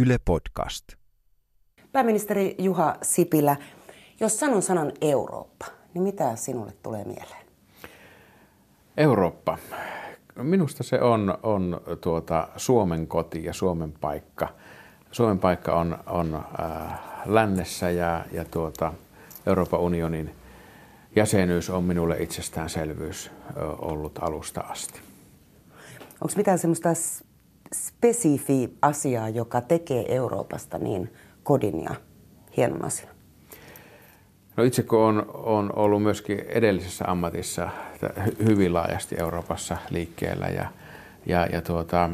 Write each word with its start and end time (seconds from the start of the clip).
Yle 0.00 0.18
Podcast. 0.24 0.84
Pääministeri 1.92 2.54
Juha 2.58 2.96
Sipilä, 3.02 3.56
jos 4.20 4.40
sanon 4.40 4.62
sanan 4.62 4.92
Eurooppa, 5.00 5.66
niin 5.94 6.02
mitä 6.02 6.36
sinulle 6.36 6.72
tulee 6.82 7.04
mieleen? 7.04 7.46
Eurooppa. 8.96 9.58
Minusta 10.42 10.82
se 10.82 11.00
on, 11.00 11.38
on 11.42 11.80
tuota 12.00 12.48
Suomen 12.56 13.06
koti 13.06 13.44
ja 13.44 13.52
Suomen 13.52 13.92
paikka. 13.92 14.48
Suomen 15.10 15.38
paikka 15.38 15.74
on, 15.74 15.98
on 16.06 16.34
äh, 16.34 16.98
lännessä 17.26 17.90
ja, 17.90 18.24
ja 18.32 18.44
tuota, 18.44 18.92
Euroopan 19.46 19.80
unionin 19.80 20.34
jäsenyys 21.16 21.70
on 21.70 21.84
minulle 21.84 22.16
itsestäänselvyys 22.20 23.30
ollut 23.78 24.18
alusta 24.22 24.60
asti. 24.60 25.00
Onko 26.20 26.34
mitään 26.36 26.58
semmoista 26.58 26.88
spesifi 27.74 28.76
asiaa, 28.82 29.28
joka 29.28 29.60
tekee 29.60 30.14
Euroopasta 30.14 30.78
niin 30.78 31.12
kodin 31.42 31.84
ja 31.84 31.94
hienon 32.56 32.84
asian? 32.84 33.18
No 34.56 34.64
itse 34.64 34.82
kun 34.82 34.98
olen, 34.98 35.24
olen 35.32 35.78
ollut 35.78 36.02
myöskin 36.02 36.38
edellisessä 36.38 37.04
ammatissa 37.08 37.70
hyvin 38.44 38.74
laajasti 38.74 39.16
Euroopassa 39.18 39.76
liikkeellä 39.90 40.46
ja, 40.46 40.68
ja, 41.26 41.46
ja 41.52 41.62
tuota, 41.62 42.10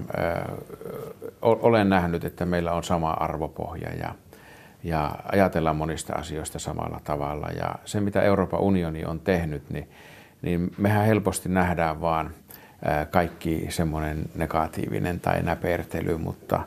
olen 1.43 1.89
nähnyt, 1.89 2.25
että 2.25 2.47
meillä 2.47 2.73
on 2.73 2.85
sama 2.85 3.11
arvopohja 3.11 3.95
ja, 3.95 4.15
ja 4.83 5.11
ajatellaan 5.33 5.77
monista 5.77 6.13
asioista 6.13 6.59
samalla 6.59 7.01
tavalla. 7.05 7.49
Ja 7.49 7.75
se, 7.85 8.01
mitä 8.01 8.23
Euroopan 8.23 8.61
unioni 8.61 9.05
on 9.05 9.21
tehnyt, 9.21 9.71
niin, 9.71 9.89
niin 10.43 10.71
mehän 10.79 11.07
helposti 11.07 11.49
nähdään 11.49 12.01
vaan 12.01 12.31
kaikki 13.11 13.67
semmoinen 13.69 14.25
negatiivinen 14.35 15.21
tai 15.21 15.43
näpertely, 15.43 16.17
mutta, 16.19 16.61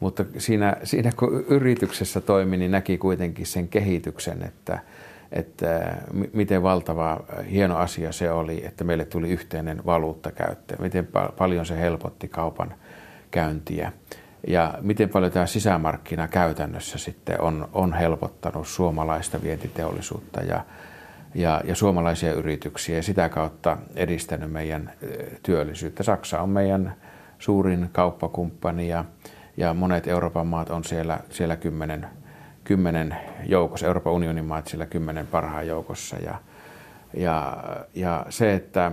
mutta 0.00 0.24
siinä, 0.38 0.76
siinä 0.84 1.10
kun 1.16 1.44
yrityksessä 1.48 2.20
toimi, 2.20 2.56
niin 2.56 2.70
näki 2.70 2.98
kuitenkin 2.98 3.46
sen 3.46 3.68
kehityksen, 3.68 4.42
että, 4.42 4.78
että 5.32 5.96
miten 6.32 6.62
valtava 6.62 7.20
hieno 7.50 7.76
asia 7.76 8.12
se 8.12 8.30
oli, 8.30 8.64
että 8.66 8.84
meille 8.84 9.04
tuli 9.04 9.30
yhteinen 9.30 9.82
valuutta 9.86 10.32
käyttöön, 10.32 10.82
miten 10.82 11.08
paljon 11.38 11.66
se 11.66 11.80
helpotti 11.80 12.28
kaupan 12.28 12.74
käyntiä. 13.30 13.92
Ja 14.46 14.74
miten 14.80 15.08
paljon 15.08 15.32
tämä 15.32 15.46
sisämarkkina 15.46 16.28
käytännössä 16.28 16.98
sitten 16.98 17.40
on, 17.40 17.68
on 17.72 17.92
helpottanut 17.92 18.68
suomalaista 18.68 19.42
vientiteollisuutta 19.42 20.40
ja, 20.42 20.64
ja, 21.34 21.60
ja 21.64 21.74
suomalaisia 21.74 22.32
yrityksiä 22.32 22.96
ja 22.96 23.02
sitä 23.02 23.28
kautta 23.28 23.76
edistänyt 23.94 24.52
meidän 24.52 24.92
työllisyyttä. 25.42 26.02
Saksa 26.02 26.40
on 26.40 26.48
meidän 26.48 26.94
suurin 27.38 27.88
kauppakumppani 27.92 28.88
ja, 28.88 29.04
ja 29.56 29.74
monet 29.74 30.08
Euroopan 30.08 30.46
maat 30.46 30.70
on 30.70 30.84
siellä, 30.84 31.20
siellä 31.30 31.56
kymmenen, 31.56 32.06
kymmenen 32.64 33.16
joukossa, 33.46 33.86
Euroopan 33.86 34.12
unionin 34.12 34.44
maat 34.44 34.66
siellä 34.66 34.86
kymmenen 34.86 35.26
parhaan 35.26 35.66
joukossa. 35.66 36.16
Ja, 36.16 36.34
ja, 37.14 37.56
ja 37.94 38.26
se, 38.28 38.54
että 38.54 38.92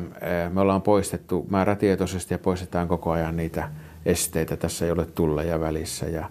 me 0.53 0.61
ollaan 0.61 0.81
poistettu 0.81 1.45
määrätietoisesti 1.49 2.33
ja 2.33 2.39
poistetaan 2.39 2.87
koko 2.87 3.11
ajan 3.11 3.37
niitä 3.37 3.69
esteitä, 4.05 4.57
tässä 4.57 4.85
ei 4.85 4.91
ole 4.91 5.05
tulleja 5.05 5.59
välissä 5.59 6.05
ja, 6.05 6.29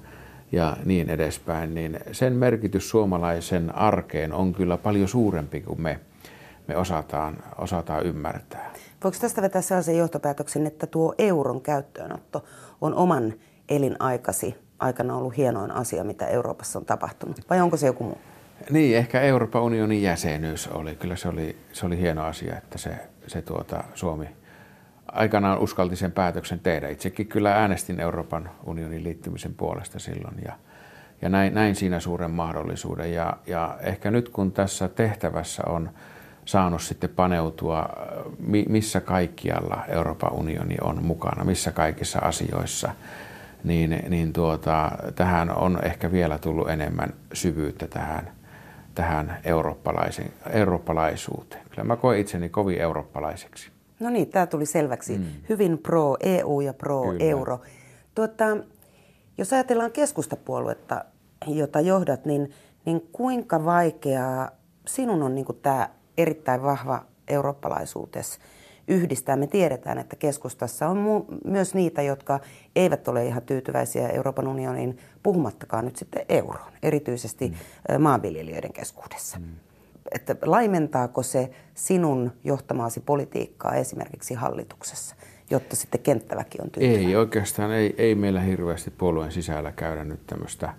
ja 0.53 0.77
niin 0.85 1.11
edespäin, 1.11 1.75
niin 1.75 1.99
sen 2.13 2.33
merkitys 2.33 2.91
suomalaisen 2.91 3.75
arkeen 3.75 4.33
on 4.33 4.53
kyllä 4.53 4.77
paljon 4.77 5.09
suurempi 5.09 5.61
kuin 5.61 5.81
me, 5.81 6.01
me 6.67 6.77
osataan, 6.77 7.37
osataan 7.59 8.07
ymmärtää. 8.07 8.73
Voiko 9.05 9.19
tästä 9.21 9.43
vetää 9.43 9.63
sellaisen 9.63 9.99
johtopäätöksen, 9.99 10.67
että 10.67 10.87
tuo 10.87 11.15
euron 11.19 11.61
käyttöönotto 11.61 12.45
on 12.81 12.95
oman 12.95 13.35
elinaikasi 13.69 14.55
aikana 14.79 15.17
ollut 15.17 15.37
hienoin 15.37 15.71
asia, 15.71 16.05
mitä 16.05 16.27
Euroopassa 16.27 16.79
on 16.79 16.85
tapahtunut? 16.85 17.41
Vai 17.51 17.61
onko 17.61 17.77
se 17.77 17.87
joku 17.87 18.05
muu? 18.05 18.19
Niin, 18.71 18.97
ehkä 18.97 19.21
Euroopan 19.21 19.63
unionin 19.63 20.03
jäsenyys 20.03 20.69
oli. 20.69 20.95
Kyllä 20.95 21.17
se 21.17 21.29
oli, 21.29 21.57
se 21.73 21.87
oli 21.87 21.99
hieno 21.99 22.25
asia, 22.25 22.57
että 22.57 22.79
se, 22.79 22.91
se 23.27 23.43
tuota, 23.43 23.85
Suomi– 23.95 24.29
aikanaan 25.17 25.59
uskalti 25.59 25.97
sen 25.97 26.13
päätöksen 26.13 26.61
tehdä. 26.61 26.89
Itsekin 26.89 27.27
kyllä 27.27 27.55
äänestin 27.55 28.01
Euroopan 28.01 28.51
unionin 28.65 29.05
liittymisen 29.05 29.55
puolesta 29.55 29.99
silloin 29.99 30.37
ja, 30.45 30.53
ja 31.23 31.29
näin, 31.29 31.55
näin 31.55 31.75
siinä 31.75 32.01
suuren 32.01 32.31
mahdollisuuden. 32.31 33.13
Ja, 33.13 33.37
ja 33.47 33.79
ehkä 33.81 34.11
nyt 34.11 34.29
kun 34.29 34.53
tässä 34.53 34.89
tehtävässä 34.89 35.63
on 35.67 35.91
saanut 36.45 36.83
sitten 36.83 37.11
paneutua, 37.11 37.89
missä 38.69 39.01
kaikkialla 39.01 39.85
Euroopan 39.89 40.33
unioni 40.33 40.77
on 40.81 41.05
mukana, 41.05 41.45
missä 41.45 41.73
kaikissa 41.73 42.19
asioissa, 42.19 42.91
niin, 43.65 44.03
niin 44.09 44.33
tuota, 44.33 44.91
tähän 45.15 45.57
on 45.57 45.79
ehkä 45.83 46.13
vielä 46.13 46.39
tullut 46.39 46.71
enemmän 46.71 47.15
syvyyttä 47.33 47.87
tähän, 47.87 48.31
tähän 48.95 49.39
eurooppalaisuuteen. 50.53 51.63
Kyllä 51.71 51.85
mä 51.85 51.97
koen 51.97 52.21
itseni 52.21 52.49
kovin 52.49 52.81
eurooppalaiseksi. 52.81 53.76
No 54.01 54.11
niin, 54.11 54.29
tämä 54.29 54.47
tuli 54.47 54.67
selväksi. 54.67 55.19
Mm. 55.19 55.25
Hyvin 55.49 55.79
pro 55.79 56.17
EU 56.21 56.61
ja 56.61 56.75
pro 56.75 57.03
Kyllä. 57.03 57.25
euro. 57.25 57.61
Tuota, 58.15 58.45
jos 59.39 59.53
ajatellaan 59.53 59.93
keskustapuoluetta, 59.93 61.05
jota 61.47 61.81
johdat, 61.81 62.25
niin, 62.25 62.51
niin 62.85 63.09
kuinka 63.13 63.65
vaikeaa 63.65 64.51
sinun 64.87 65.23
on 65.23 65.35
niin 65.35 65.47
tämä 65.63 65.89
erittäin 66.19 66.63
vahva 66.63 67.05
eurooppalaisuutes 67.29 68.39
yhdistää? 68.89 69.37
Me 69.37 69.47
tiedetään, 69.47 69.99
että 69.99 70.17
keskustassa 70.17 70.89
on 70.89 70.97
mu- 70.97 71.39
myös 71.45 71.75
niitä, 71.75 72.03
jotka 72.03 72.41
eivät 72.77 73.09
ole 73.09 73.27
ihan 73.27 73.43
tyytyväisiä 73.43 74.09
Euroopan 74.09 74.49
unionin, 74.49 74.99
puhumattakaan 75.23 75.85
nyt 75.85 75.97
sitten 75.97 76.25
euroon, 76.29 76.73
erityisesti 76.83 77.49
mm. 77.49 78.03
maanviljelijöiden 78.03 78.73
keskuudessa. 78.73 79.39
Mm 79.39 79.66
että 80.13 80.37
laimentaako 80.43 81.23
se 81.23 81.51
sinun 81.75 82.33
johtamasi 82.45 83.01
politiikkaa 83.01 83.75
esimerkiksi 83.75 84.35
hallituksessa, 84.35 85.17
jotta 85.51 85.77
sitten 85.77 86.01
kenttäväki 86.01 86.59
on 86.63 86.71
tyytyväinen? 86.71 87.09
Ei 87.09 87.17
oikeastaan, 87.17 87.73
ei, 87.73 87.95
ei 87.99 88.15
meillä 88.15 88.41
hirveästi 88.41 88.91
puolueen 88.91 89.33
sisällä 89.33 89.73
käydä 89.73 90.05
nyt 90.05 90.27
tämmöistä, 90.27 90.75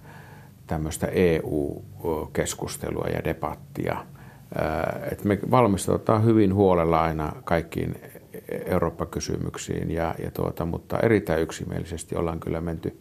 tämmöistä 0.68 1.08
EU-keskustelua 1.08 3.08
ja 3.14 3.24
debattia. 3.24 4.06
Et 5.12 5.24
me 5.24 5.40
valmistaudutaan 5.52 6.26
hyvin 6.26 6.54
huolella 6.54 7.04
aina 7.04 7.34
kaikkiin 7.44 7.96
Eurooppa-kysymyksiin, 8.66 9.92
ja, 9.92 10.16
ja 10.24 10.32
tuota, 10.32 10.66
mutta 10.66 11.00
erittäin 11.00 11.42
yksimielisesti 11.42 12.16
ollaan 12.16 12.40
kyllä 12.40 12.62
menty 12.62 13.00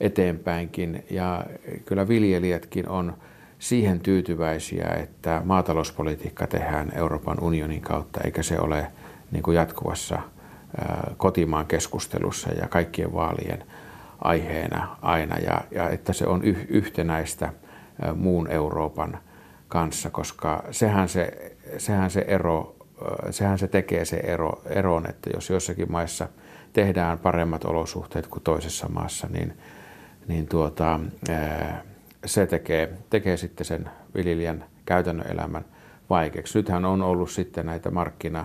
eteenpäinkin. 0.00 1.04
Ja 1.10 1.44
kyllä 1.84 2.08
viljelijätkin 2.08 2.88
on 2.88 3.14
siihen 3.58 4.00
tyytyväisiä, 4.00 4.88
että 5.02 5.42
maatalouspolitiikka 5.44 6.46
tehdään 6.46 6.92
Euroopan 6.94 7.40
unionin 7.40 7.80
kautta, 7.80 8.20
eikä 8.24 8.42
se 8.42 8.60
ole 8.60 8.92
niin 9.30 9.42
kuin 9.42 9.54
jatkuvassa 9.54 10.18
kotimaan 11.16 11.66
keskustelussa 11.66 12.50
ja 12.52 12.68
kaikkien 12.68 13.12
vaalien 13.12 13.64
aiheena 14.18 14.96
aina, 15.02 15.38
ja, 15.38 15.60
ja 15.70 15.90
että 15.90 16.12
se 16.12 16.26
on 16.26 16.44
yh, 16.44 16.66
yhtenäistä 16.68 17.52
muun 18.14 18.50
Euroopan 18.50 19.18
kanssa, 19.68 20.10
koska 20.10 20.64
sehän 20.70 21.08
se, 21.08 21.56
sehän 21.78 22.10
se 22.10 22.24
ero, 22.28 22.76
sehän 23.30 23.58
se 23.58 23.68
tekee 23.68 24.04
se 24.04 24.16
ero, 24.16 24.62
eron, 24.66 25.10
että 25.10 25.30
jos 25.34 25.50
jossakin 25.50 25.92
maissa 25.92 26.28
tehdään 26.72 27.18
paremmat 27.18 27.64
olosuhteet 27.64 28.26
kuin 28.26 28.42
toisessa 28.42 28.88
maassa, 28.88 29.28
niin, 29.30 29.58
niin 30.28 30.46
tuota, 30.46 31.00
ää, 31.28 31.82
se 32.26 32.46
tekee, 32.46 32.92
tekee 33.10 33.36
sitten 33.36 33.66
sen 33.66 33.90
viljelijän 34.14 34.64
käytännön 34.86 35.32
elämän 35.32 35.64
vaikeaksi. 36.10 36.58
Nythän 36.58 36.84
on 36.84 37.02
ollut 37.02 37.30
sitten 37.30 37.66
näitä 37.66 37.90
markkina, 37.90 38.44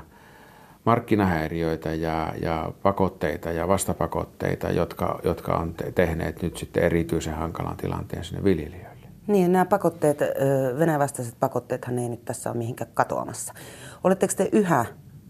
markkinahäiriöitä 0.85 1.93
ja, 1.93 2.33
ja 2.41 2.71
pakotteita 2.83 3.51
ja 3.51 3.67
vastapakotteita, 3.67 4.71
jotka, 4.71 5.19
jotka 5.23 5.55
on 5.55 5.73
tehneet 5.95 6.41
nyt 6.41 6.57
sitten 6.57 6.83
erityisen 6.83 7.35
hankalan 7.35 7.77
tilanteen 7.77 8.23
sinne 8.23 8.43
viljelijöille. 8.43 9.07
Niin, 9.27 9.51
nämä 9.51 9.65
pakotteet, 9.65 10.19
Venäjän 10.79 11.09
pakotteethan 11.39 11.99
ei 11.99 12.09
nyt 12.09 12.25
tässä 12.25 12.49
ole 12.49 12.57
mihinkään 12.57 12.91
katoamassa. 12.93 13.53
Oletteko 14.03 14.33
te 14.37 14.49
yhä 14.51 14.85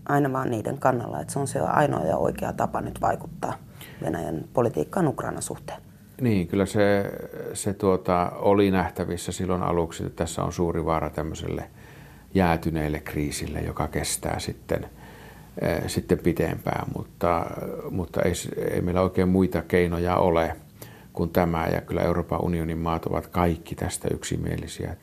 aina 0.10 0.34
vaan 0.34 0.52
niiden 0.52 0.78
kannalla, 0.78 1.22
että 1.22 1.34
se 1.34 1.40
on 1.40 1.48
se 1.48 1.60
ainoa 1.60 2.06
ja 2.06 2.18
oikea 2.18 2.54
tapa 2.54 2.82
nyt 2.82 3.02
vaikuttaa 3.02 3.54
Venäjän 4.02 4.44
politiikkaan 4.54 5.08
Ukrainan 5.08 5.42
suhteen? 5.42 5.91
Niin, 6.22 6.48
kyllä 6.48 6.66
se, 6.66 7.12
se 7.54 7.74
tuota, 7.74 8.32
oli 8.36 8.72
nähtävissä 8.72 9.32
silloin 9.32 9.64
aluksi, 9.64 10.06
että 10.06 10.24
tässä 10.24 10.44
on 10.44 10.54
suuri 10.54 10.86
vaara 10.86 11.10
tämmöiselle 11.10 11.64
jäätyneelle 12.34 13.00
kriisille, 13.00 13.60
joka 13.60 13.88
kestää 13.88 14.40
sitten, 14.40 14.90
äh, 15.64 15.84
sitten 15.88 16.20
pitempään, 16.20 16.88
mutta, 16.98 17.46
mutta 17.90 18.22
ei, 18.22 18.34
ei 18.72 18.82
meillä 18.82 19.02
oikein 19.02 19.30
muita 19.30 19.62
keinoja 19.62 20.16
ole 20.16 20.56
kuin 21.14 21.30
tämä, 21.30 21.68
ja 21.68 21.82
kyllä 21.82 22.02
Euroopan 22.02 22.44
unionin 22.44 22.78
maat 22.78 23.06
ovat 23.06 23.28
kaikki 23.28 23.76
tästä 23.76 24.08
yksimielisiä. 24.14 24.96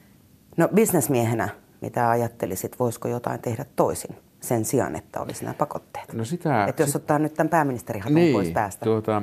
No 0.57 0.69
bisnesmiehenä, 0.75 1.49
mitä 1.81 2.11
ajattelisit, 2.11 2.79
voisiko 2.79 3.09
jotain 3.09 3.41
tehdä 3.41 3.65
toisin 3.77 4.17
sen 4.41 4.65
sijaan, 4.65 4.97
että 4.97 5.21
olisi 5.21 5.45
nämä 5.45 5.55
pakotteet? 5.55 6.13
No 6.13 6.25
sitä, 6.25 6.65
että 6.65 6.83
jos 6.83 6.93
sit... 6.93 6.97
ottaa 6.97 7.19
nyt 7.19 7.35
tämän 7.35 7.49
pääministerihatun 7.49 8.15
niin, 8.15 8.33
pois 8.33 8.51
päästä. 8.51 8.85
Tuota, 8.85 9.23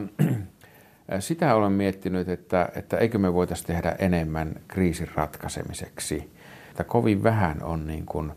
sitä 1.19 1.55
olen 1.55 1.71
miettinyt, 1.71 2.29
että, 2.29 2.69
että 2.75 2.97
eikö 2.97 3.17
me 3.17 3.33
voitaisiin 3.33 3.67
tehdä 3.67 3.95
enemmän 3.99 4.55
kriisin 4.67 5.09
ratkaisemiseksi. 5.15 6.31
Että 6.69 6.83
kovin 6.83 7.23
vähän 7.23 7.63
on 7.63 7.87
niin 7.87 8.05
kuin, 8.05 8.31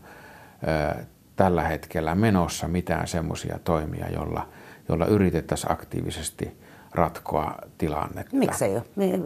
tällä 1.35 1.63
hetkellä 1.63 2.15
menossa 2.15 2.67
mitään 2.67 3.07
semmoisia 3.07 3.59
toimia, 3.63 4.09
jolla, 4.09 4.49
jolla 4.89 5.05
yritettäisiin 5.05 5.71
aktiivisesti 5.71 6.59
ratkoa 6.91 7.55
tilannetta. 7.77 8.35
Miksei 8.35 8.73
ole? 8.73 8.83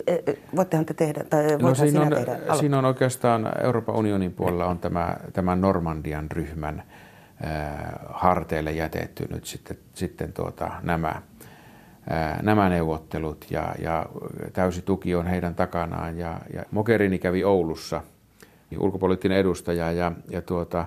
E, 0.07 0.13
e, 0.13 0.37
voittehan 0.55 0.85
te 0.85 0.93
tehdä, 0.93 1.23
tai 1.29 1.57
no, 1.61 1.75
siinä, 1.75 2.01
on, 2.01 2.09
tehdä 2.09 2.37
siinä 2.59 2.77
on 2.77 2.85
oikeastaan 2.85 3.63
Euroopan 3.63 3.95
unionin 3.95 4.33
puolella 4.33 4.65
on 4.65 4.79
tämä, 4.79 5.17
tämä 5.33 5.55
Normandian 5.55 6.31
ryhmän 6.31 6.83
harteille 8.09 8.71
jätetty 8.71 9.27
nyt 9.29 9.45
sitten, 9.45 9.77
sitten 9.93 10.33
tuota, 10.33 10.71
nämä, 10.83 11.21
nämä 12.41 12.69
neuvottelut 12.69 13.45
ja, 13.50 13.75
ja 13.81 14.05
täysi 14.53 14.81
tuki 14.81 15.15
on 15.15 15.27
heidän 15.27 15.55
takanaan. 15.55 16.17
Ja, 16.17 16.39
ja 16.53 16.63
Mogherini 16.71 17.19
kävi 17.19 17.44
Oulussa, 17.44 18.01
ulkopoliittinen 18.79 19.38
edustaja, 19.38 19.91
ja, 19.91 20.11
ja 20.29 20.41
tuota, 20.41 20.85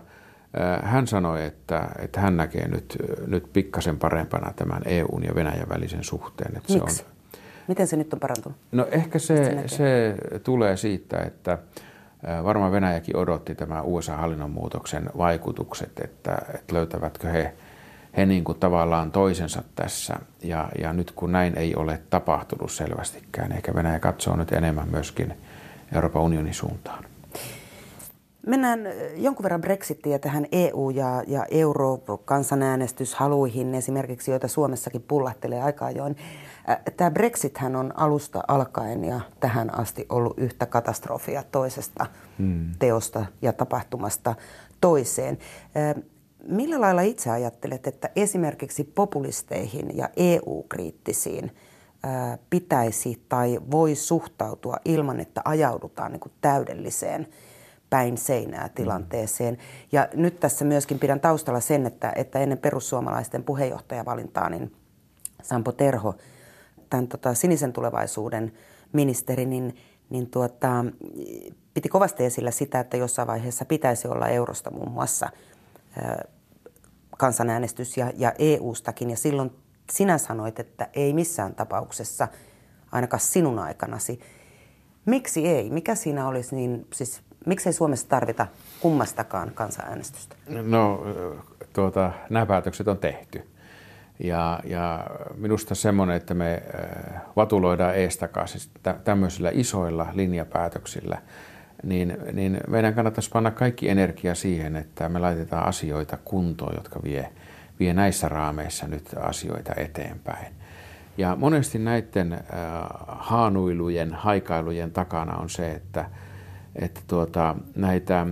hän 0.82 1.06
sanoi, 1.06 1.44
että, 1.44 1.88
että 1.98 2.20
hän 2.20 2.36
näkee 2.36 2.68
nyt, 2.68 2.96
nyt 3.26 3.52
pikkasen 3.52 3.98
parempana 3.98 4.52
tämän 4.56 4.82
EUn 4.84 5.24
ja 5.24 5.34
Venäjän 5.34 5.68
välisen 5.68 6.04
suhteen. 6.04 6.56
Että 6.56 6.72
Miksi? 6.72 6.96
Se 6.96 7.04
on, 7.04 7.16
Miten 7.68 7.86
se 7.86 7.96
nyt 7.96 8.12
on 8.12 8.20
parantunut? 8.20 8.58
No 8.72 8.86
ehkä 8.90 9.18
se, 9.18 9.62
se 9.66 10.14
tulee 10.44 10.76
siitä, 10.76 11.18
että 11.18 11.58
varmaan 12.44 12.72
Venäjäkin 12.72 13.16
odotti 13.16 13.54
tämä 13.54 13.82
USA-hallinnon 13.82 14.50
muutoksen 14.50 15.10
vaikutukset, 15.18 16.00
että, 16.04 16.38
että 16.54 16.74
löytävätkö 16.74 17.28
he, 17.28 17.52
he 18.16 18.26
niin 18.26 18.44
kuin 18.44 18.58
tavallaan 18.58 19.12
toisensa 19.12 19.62
tässä. 19.74 20.16
Ja, 20.42 20.68
ja 20.80 20.92
nyt 20.92 21.10
kun 21.10 21.32
näin 21.32 21.58
ei 21.58 21.74
ole 21.74 22.00
tapahtunut 22.10 22.72
selvästikään, 22.72 23.52
ehkä 23.52 23.74
Venäjä 23.74 23.98
katsoo 23.98 24.36
nyt 24.36 24.52
enemmän 24.52 24.88
myöskin 24.88 25.34
Euroopan 25.94 26.22
unionin 26.22 26.54
suuntaan. 26.54 27.04
Mennään 28.46 28.80
jonkun 29.16 29.42
verran 29.42 29.60
Brexittiä 29.60 30.18
tähän 30.18 30.46
EU- 30.52 30.90
ja, 30.90 31.22
ja 31.26 31.46
euro-kansanäänestyshaluihin 31.50 33.74
esimerkiksi, 33.74 34.30
joita 34.30 34.48
Suomessakin 34.48 35.02
pullahtelee 35.02 35.62
aika 35.62 35.86
ajoin. 35.86 36.16
Tämä 36.96 37.10
Brexithän 37.10 37.76
on 37.76 37.92
alusta 37.96 38.42
alkaen 38.48 39.04
ja 39.04 39.20
tähän 39.40 39.78
asti 39.78 40.06
ollut 40.08 40.38
yhtä 40.38 40.66
katastrofia 40.66 41.42
toisesta 41.52 42.06
hmm. 42.38 42.70
teosta 42.78 43.26
ja 43.42 43.52
tapahtumasta 43.52 44.34
toiseen. 44.80 45.38
Millä 46.48 46.80
lailla 46.80 47.02
itse 47.02 47.30
ajattelet, 47.30 47.86
että 47.86 48.10
esimerkiksi 48.16 48.84
populisteihin 48.84 49.96
ja 49.96 50.08
EU-kriittisiin 50.16 51.56
pitäisi 52.50 53.22
tai 53.28 53.60
voi 53.70 53.94
suhtautua 53.94 54.76
ilman, 54.84 55.20
että 55.20 55.42
ajaudutaan 55.44 56.12
niin 56.12 56.20
kuin 56.20 56.32
täydelliseen– 56.40 57.26
päin 57.90 58.18
seinää 58.18 58.68
tilanteeseen. 58.68 59.54
Mm. 59.54 59.60
Ja 59.92 60.08
nyt 60.14 60.40
tässä 60.40 60.64
myöskin 60.64 60.98
pidän 60.98 61.20
taustalla 61.20 61.60
sen, 61.60 61.86
että, 61.86 62.12
että 62.16 62.38
ennen 62.38 62.58
perussuomalaisten 62.58 63.44
puheenjohtajavalintaa, 63.44 64.50
niin 64.50 64.76
Sampo 65.42 65.72
Terho, 65.72 66.14
tämän 66.90 67.08
tota, 67.08 67.34
sinisen 67.34 67.72
tulevaisuuden 67.72 68.52
ministeri, 68.92 69.46
niin, 69.46 69.76
niin 70.10 70.30
tuota, 70.30 70.84
piti 71.74 71.88
kovasti 71.88 72.24
esillä 72.24 72.50
sitä, 72.50 72.80
että 72.80 72.96
jossain 72.96 73.28
vaiheessa 73.28 73.64
pitäisi 73.64 74.08
olla 74.08 74.28
eurosta 74.28 74.70
muun 74.70 74.90
muassa 74.90 75.30
kansanäänestys 77.16 77.96
ja, 77.96 78.12
ja 78.16 78.32
EU-stakin. 78.38 79.10
Ja 79.10 79.16
silloin 79.16 79.50
sinä 79.90 80.18
sanoit, 80.18 80.60
että 80.60 80.88
ei 80.94 81.12
missään 81.12 81.54
tapauksessa, 81.54 82.28
ainakaan 82.92 83.20
sinun 83.20 83.58
aikanasi. 83.58 84.20
Miksi 85.06 85.48
ei? 85.48 85.70
Mikä 85.70 85.94
siinä 85.94 86.28
olisi 86.28 86.56
niin, 86.56 86.86
siis 86.92 87.22
Miksei 87.46 87.72
Suomessa 87.72 88.08
tarvita 88.08 88.46
kummastakaan 88.80 89.50
kansanäänestystä? 89.54 90.36
No, 90.48 91.04
tuota, 91.72 92.12
nämä 92.30 92.46
päätökset 92.46 92.88
on 92.88 92.98
tehty. 92.98 93.42
Ja, 94.18 94.60
ja 94.64 95.06
minusta 95.34 95.74
semmoinen, 95.74 96.16
että 96.16 96.34
me 96.34 96.62
äh, 97.14 97.22
vatuloidaan 97.36 97.96
eestakaisin 97.96 98.60
tämmöisillä 99.04 99.50
isoilla 99.54 100.06
linjapäätöksillä, 100.12 101.18
niin, 101.82 102.16
niin 102.32 102.60
meidän 102.68 102.94
kannattaisi 102.94 103.30
panna 103.30 103.50
kaikki 103.50 103.88
energia 103.88 104.34
siihen, 104.34 104.76
että 104.76 105.08
me 105.08 105.18
laitetaan 105.18 105.68
asioita 105.68 106.18
kuntoon, 106.24 106.74
jotka 106.74 107.00
vie, 107.04 107.28
vie 107.80 107.94
näissä 107.94 108.28
raameissa 108.28 108.86
nyt 108.86 109.14
asioita 109.20 109.72
eteenpäin. 109.76 110.54
Ja 111.18 111.36
monesti 111.36 111.78
näiden 111.78 112.32
äh, 112.32 112.40
haanuilujen, 113.06 114.14
haikailujen 114.14 114.92
takana 114.92 115.36
on 115.36 115.50
se, 115.50 115.70
että– 115.70 116.04
että 116.78 117.00
tuota, 117.06 117.56
näitä 117.76 118.26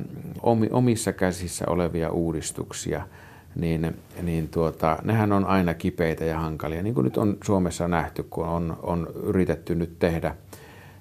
omissa 0.71 1.13
käsissä 1.13 1.65
olevia 1.69 2.11
uudistuksia, 2.11 3.07
niin, 3.57 3.97
niin 4.23 4.49
tuota, 4.49 4.99
nehän 5.03 5.33
on 5.33 5.45
aina 5.45 5.75
kipeitä 5.75 6.25
ja 6.25 6.39
hankalia, 6.39 6.83
niin 6.83 6.95
kuin 6.95 7.05
nyt 7.05 7.17
on 7.17 7.37
Suomessa 7.45 7.89
nähty, 7.89 8.23
kun 8.23 8.47
on, 8.47 8.79
on 8.83 9.09
yritetty 9.23 9.75
nyt 9.75 9.99
tehdä, 9.99 10.35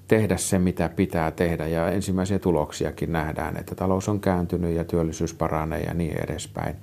tehdä 0.07 0.37
se, 0.37 0.59
mitä 0.59 0.89
pitää 0.89 1.31
tehdä, 1.31 1.67
ja 1.67 1.91
ensimmäisiä 1.91 2.39
tuloksiakin 2.39 3.11
nähdään, 3.11 3.57
että 3.57 3.75
talous 3.75 4.09
on 4.09 4.19
kääntynyt 4.19 4.75
ja 4.75 4.83
työllisyys 4.83 5.33
paranee 5.33 5.79
ja 5.79 5.93
niin 5.93 6.23
edespäin. 6.23 6.75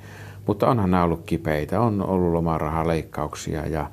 Mutta 0.47 0.69
onhan 0.69 0.91
nämä 0.91 1.05
ollut 1.05 1.23
kipeitä, 1.27 1.81
on 1.81 2.03
ollut 2.03 2.33
lomarahaleikkauksia 2.33 3.67
ja, 3.67 3.91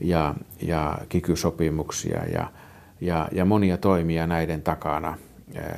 ja, 0.00 0.34
ja 0.62 0.98
kikysopimuksia 1.08 2.24
ja, 2.32 2.46
ja, 3.00 3.28
ja 3.32 3.44
monia 3.44 3.76
toimia 3.76 4.26
näiden 4.26 4.62
takana– 4.62 5.14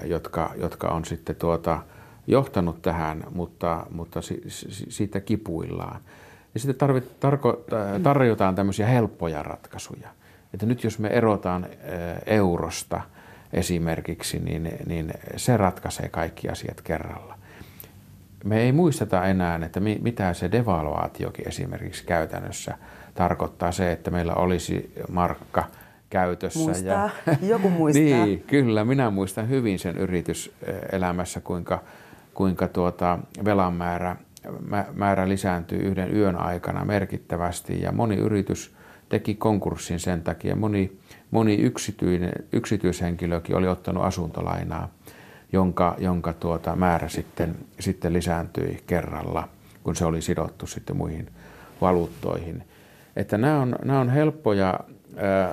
jotka, 0.05 0.50
jotka 0.56 0.88
on 0.88 1.05
sitten 1.05 1.37
tuota, 1.37 1.82
johtanut 2.26 2.82
tähän, 2.82 3.25
mutta, 3.34 3.87
mutta 3.90 4.22
si, 4.22 4.43
si, 4.48 4.90
siitä 4.90 5.20
kipuillaan. 5.20 6.00
Ja 6.55 6.60
sitten 6.60 6.76
tarvit, 6.76 7.20
tarko, 7.20 7.64
tarjotaan 8.02 8.55
tämmöisiä 8.55 8.87
helppoja 8.87 9.43
ratkaisuja. 9.43 10.08
Että 10.54 10.66
nyt 10.66 10.84
jos 10.84 10.99
me 10.99 11.08
erotaan 11.08 11.66
eurosta 12.26 13.00
esimerkiksi, 13.52 14.38
niin, 14.38 14.70
niin 14.87 15.12
se 15.37 15.56
ratkaisee 15.56 16.08
kaikki 16.08 16.49
asiat 16.49 16.81
kerralla. 16.81 17.38
Me 18.44 18.60
ei 18.60 18.72
muisteta 18.72 19.25
enää, 19.25 19.60
että 19.64 19.81
mitä 19.81 20.34
se 20.34 20.52
devaluaatiokin 20.52 21.49
esimerkiksi 21.49 22.04
käytännössä 22.04 22.78
tarkoittaa 23.14 23.72
se, 23.72 23.93
että 23.93 24.10
meillä 24.10 24.34
olisi 24.34 24.93
markka– 25.08 25.64
käytössä. 26.12 26.58
Muistaa, 26.58 27.10
ja, 27.26 27.37
joku 27.52 27.70
muistaa. 27.70 28.02
niin, 28.02 28.44
kyllä, 28.46 28.84
minä 28.84 29.10
muistan 29.10 29.48
hyvin 29.48 29.78
sen 29.78 29.98
yrityselämässä, 29.98 31.41
kuinka, 31.41 31.82
kuinka 32.34 32.69
tuota 32.69 33.19
velan 33.44 33.74
määrä, 33.74 34.17
määrä 34.94 35.29
lisääntyy 35.29 35.79
yhden 35.79 36.17
yön 36.17 36.36
aikana 36.36 36.84
merkittävästi 36.84 37.82
ja 37.82 37.93
moni 37.93 38.17
yritys 38.17 38.74
teki 39.12 39.34
konkurssin 39.34 40.00
sen 40.00 40.22
takia. 40.22 40.56
Moni, 40.56 40.98
moni 41.31 41.54
yksityinen, 41.54 42.32
yksityishenkilökin 42.52 43.56
oli 43.56 43.69
ottanut 43.69 44.04
asuntolainaa, 44.04 44.88
jonka, 45.52 45.94
jonka 45.98 46.32
tuota 46.32 46.76
määrä 46.76 47.08
sitten, 47.08 47.54
sitten 47.81 48.12
lisääntyi 48.12 48.82
kerralla, 48.86 49.48
kun 49.84 49.96
se 49.96 50.04
oli 50.04 50.22
sidottu 50.22 50.66
sitten 50.66 50.96
muihin 50.96 51.31
valuuttoihin. 51.81 52.62
Että 53.16 53.38
nämä 53.38 53.60
on, 53.60 53.76
nämä 53.84 54.00
on 54.00 54.08
helppoja 54.08 54.81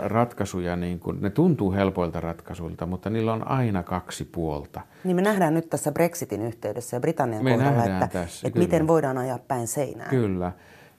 ratkaisuja, 0.03 0.75
niin 0.75 0.99
kuin, 0.99 1.21
ne 1.21 1.29
tuntuu 1.29 1.73
helpoilta 1.73 2.19
ratkaisuilta, 2.19 2.85
mutta 2.85 3.09
niillä 3.09 3.33
on 3.33 3.47
aina 3.47 3.83
kaksi 3.83 4.25
puolta. 4.25 4.81
Niin 5.03 5.15
me 5.15 5.21
nähdään 5.21 5.53
nyt 5.53 5.69
tässä 5.69 5.91
Brexitin 5.91 6.41
yhteydessä 6.41 6.97
ja 6.97 7.01
Britannian 7.01 7.43
me 7.43 7.51
kohdalla, 7.51 7.85
että, 7.85 8.07
tässä, 8.07 8.47
että 8.47 8.59
miten 8.59 8.87
voidaan 8.87 9.17
ajaa 9.17 9.39
päin 9.47 9.67
seinään. 9.67 10.09
Kyllä. 10.09 10.51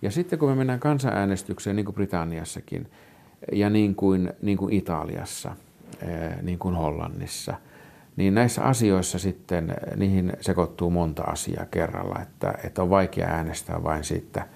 Ja 0.02 0.10
sitten 0.10 0.38
kun 0.38 0.48
me 0.48 0.54
mennään 0.54 0.80
kansanäänestykseen, 0.80 1.76
niin 1.76 1.84
kuin 1.86 1.94
Britanniassakin, 1.94 2.90
ja 3.52 3.70
niin 3.70 3.94
kuin, 3.94 4.32
niin 4.42 4.58
kuin 4.58 4.72
Italiassa, 4.72 5.56
niin 6.42 6.58
kuin 6.58 6.74
Hollannissa, 6.74 7.54
niin 8.16 8.34
näissä 8.34 8.62
asioissa 8.62 9.18
sitten 9.18 9.74
niihin 9.96 10.32
sekoittuu 10.40 10.90
monta 10.90 11.22
asiaa 11.22 11.66
kerralla, 11.70 12.20
että, 12.22 12.54
että 12.64 12.82
on 12.82 12.90
vaikea 12.90 13.28
äänestää 13.28 13.82
vain 13.82 14.04
siitä 14.04 14.46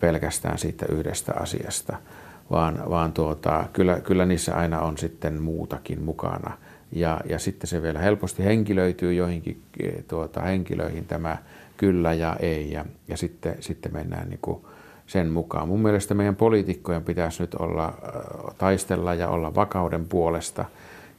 pelkästään 0.00 0.58
siitä 0.58 0.86
yhdestä 0.88 1.32
asiasta– 1.34 1.96
vaan, 2.50 2.90
vaan 2.90 3.12
tuota, 3.12 3.64
kyllä, 3.72 4.00
kyllä 4.00 4.26
niissä 4.26 4.54
aina 4.54 4.80
on 4.80 4.98
sitten 4.98 5.42
muutakin 5.42 6.02
mukana. 6.02 6.58
Ja, 6.92 7.20
ja 7.24 7.38
sitten 7.38 7.68
se 7.68 7.82
vielä 7.82 7.98
helposti 7.98 8.44
henkilöityy 8.44 9.14
joihinkin 9.14 9.62
eh, 9.82 10.04
tuota, 10.08 10.40
henkilöihin 10.40 11.04
tämä 11.04 11.36
kyllä 11.76 12.12
ja 12.12 12.36
ei, 12.40 12.72
ja, 12.72 12.84
ja 13.08 13.16
sitten, 13.16 13.56
sitten 13.60 13.92
mennään 13.92 14.28
niin 14.28 14.38
kuin 14.42 14.64
sen 15.06 15.30
mukaan. 15.30 15.68
Mun 15.68 15.80
mielestä 15.80 16.14
meidän 16.14 16.36
poliitikkojen 16.36 17.04
pitäisi 17.04 17.42
nyt 17.42 17.54
olla, 17.54 17.86
äh, 17.86 18.54
taistella 18.58 19.14
ja 19.14 19.28
olla 19.28 19.54
vakauden 19.54 20.08
puolesta 20.08 20.64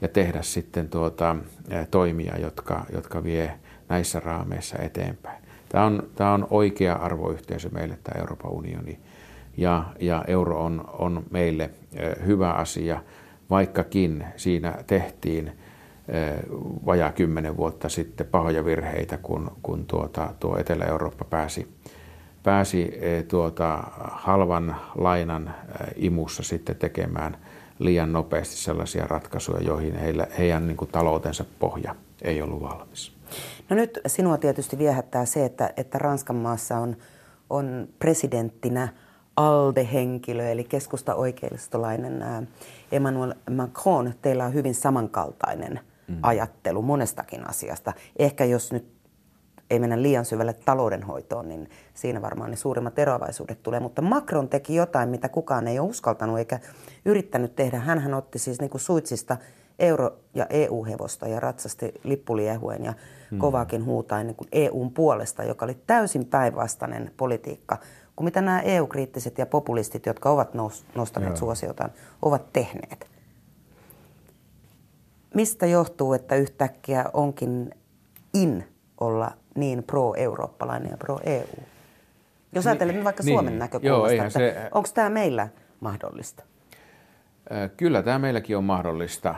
ja 0.02 0.08
tehdä 0.08 0.42
sitten 0.42 0.90
tuota, 0.90 1.36
äh, 1.74 1.88
toimia, 1.92 2.38
jotka, 2.38 2.86
jotka 2.94 3.24
vie 3.24 3.54
näissä 3.90 4.20
raameissa 4.20 4.78
eteenpäin. 4.78 5.44
Tämä 5.70 5.86
on, 5.86 6.04
tämä 6.16 6.34
on 6.34 6.48
oikea 6.50 6.94
arvoyhteisö 6.94 7.70
meille, 7.70 7.98
tämä 8.04 8.20
Euroopan 8.20 8.52
unioni 8.52 9.00
ja, 9.58 9.84
ja 10.00 10.24
euro 10.28 10.64
on, 10.64 10.90
on 11.00 11.24
meille 11.32 11.70
hyvä 12.26 12.52
asia, 12.52 13.02
vaikkakin 13.50 14.26
siinä 14.36 14.76
tehtiin 14.88 15.52
vajaa 16.86 17.12
kymmenen 17.12 17.58
vuotta 17.58 17.90
sitten 17.90 18.28
pahoja 18.28 18.66
virheitä, 18.66 19.18
kun, 19.18 19.52
kun 19.64 19.86
tuota, 19.86 20.34
tuo 20.40 20.58
Etelä-Eurooppa 20.58 21.26
pääsi, 21.26 21.68
pääsi 22.44 22.92
tuota, 23.28 23.84
halvan 23.98 24.76
lainan 24.96 25.56
imussa 25.96 26.44
sitten 26.44 26.76
tekemään 26.76 27.38
liian 27.80 28.14
nopeasti 28.14 28.56
sellaisia 28.56 29.08
ratkaisuja, 29.08 29.62
joihin 29.62 29.96
heillä, 29.96 30.28
heidän 30.38 30.68
niin 30.68 30.78
kuin, 30.78 30.92
taloutensa 30.92 31.46
pohja 31.60 31.96
ei 32.22 32.42
ollut 32.42 32.62
valmis. 32.62 33.16
No 33.70 33.76
nyt 33.76 34.00
sinua 34.08 34.38
tietysti 34.38 34.78
viehättää 34.78 35.26
se, 35.26 35.46
että, 35.46 35.74
että 35.78 35.98
Ranskan 35.98 36.36
maassa 36.36 36.78
on, 36.78 36.98
on 37.50 37.88
presidenttinä 38.00 38.88
ALDE-henkilö, 39.36 40.50
eli 40.50 40.64
keskusta 40.64 41.16
oikeistolainen 41.16 42.24
Emmanuel 42.92 43.34
Macron. 43.52 44.14
Teillä 44.22 44.46
on 44.46 44.54
hyvin 44.54 44.76
samankaltainen 44.76 45.80
mm. 46.08 46.18
ajattelu 46.22 46.82
monestakin 46.82 47.50
asiasta. 47.50 47.94
Ehkä 48.20 48.46
jos 48.46 48.72
nyt 48.72 48.96
ei 49.70 49.80
mennä 49.80 50.02
liian 50.02 50.26
syvälle 50.26 50.54
taloudenhoitoon, 50.54 51.50
niin 51.50 51.70
siinä 51.94 52.22
varmaan 52.22 52.52
ne 52.52 52.56
suurimmat 52.56 53.00
eroavaisuudet 53.00 53.64
tulee. 53.64 53.80
Mutta 53.80 54.02
Macron 54.02 54.50
teki 54.50 54.76
jotain, 54.76 55.10
mitä 55.10 55.30
kukaan 55.30 55.68
ei 55.68 55.80
ole 55.80 55.90
uskaltanut 55.90 56.38
eikä 56.38 56.60
yrittänyt 57.06 57.56
tehdä. 57.56 57.80
Hän 57.80 58.14
otti 58.14 58.40
siis 58.40 58.60
niin 58.60 58.70
kuin 58.70 58.82
suitsista 58.82 59.38
euro- 59.80 60.18
ja 60.34 60.46
EU-hevosta 60.50 61.28
ja 61.28 61.40
ratsasti 61.40 61.94
lippuliehuen 62.04 62.86
ja 62.86 62.94
hmm. 63.32 63.40
kovaakin 63.40 63.86
huutain 63.86 64.28
niin 64.28 64.36
kuin 64.36 64.48
EUn 64.52 64.92
puolesta, 64.92 65.44
joka 65.44 65.66
oli 65.66 65.78
täysin 65.88 66.26
päinvastainen 66.26 67.12
politiikka 67.18 67.78
kuin 68.16 68.26
mitä 68.26 68.42
nämä 68.42 68.62
EU-kriittiset 68.62 69.38
ja 69.38 69.46
populistit, 69.46 70.06
jotka 70.06 70.30
ovat 70.30 70.50
nostaneet 70.96 71.32
Joo. 71.32 71.36
suosiotaan, 71.36 71.92
ovat 72.22 72.54
tehneet. 72.54 73.15
Mistä 75.36 75.66
johtuu, 75.66 76.14
että 76.14 76.36
yhtäkkiä 76.36 77.06
onkin 77.14 77.72
in 78.34 78.68
olla 79.00 79.32
niin 79.56 79.84
pro-eurooppalainen 79.84 80.92
ja 80.92 80.98
pro-EU? 80.98 81.64
Jos 82.52 82.68
ajattelemme 82.68 83.04
vaikka 83.04 83.24
niin, 83.24 83.34
Suomen 83.34 83.60
näkökulmasta, 83.60 84.14
joo, 84.14 84.26
että 84.26 84.40
se... 84.40 84.70
onko 84.72 84.90
tämä 84.94 85.10
meillä 85.10 85.48
mahdollista? 85.80 86.44
Kyllä 87.78 88.04
tämä 88.04 88.20
meilläkin 88.20 88.58
on 88.58 88.64
mahdollista 88.64 89.36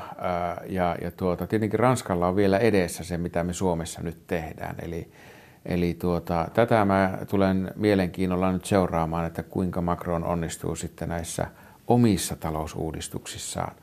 ja, 0.69 0.95
ja 1.01 1.11
tuota, 1.11 1.47
tietenkin 1.47 1.79
Ranskalla 1.79 2.27
on 2.27 2.35
vielä 2.35 2.57
edessä 2.57 3.03
se, 3.03 3.17
mitä 3.17 3.43
me 3.43 3.53
Suomessa 3.53 4.01
nyt 4.01 4.27
tehdään. 4.27 4.75
Eli, 4.81 5.11
eli 5.65 5.93
tuota, 5.93 6.47
tätä 6.53 6.85
mä 6.85 7.17
tulen 7.29 7.71
mielenkiinnolla 7.75 8.51
nyt 8.51 8.65
seuraamaan, 8.65 9.25
että 9.25 9.43
kuinka 9.43 9.81
Macron 9.81 10.23
onnistuu 10.23 10.75
sitten 10.75 11.09
näissä 11.09 11.47
omissa 11.87 12.35
talousuudistuksissaan. 12.35 13.75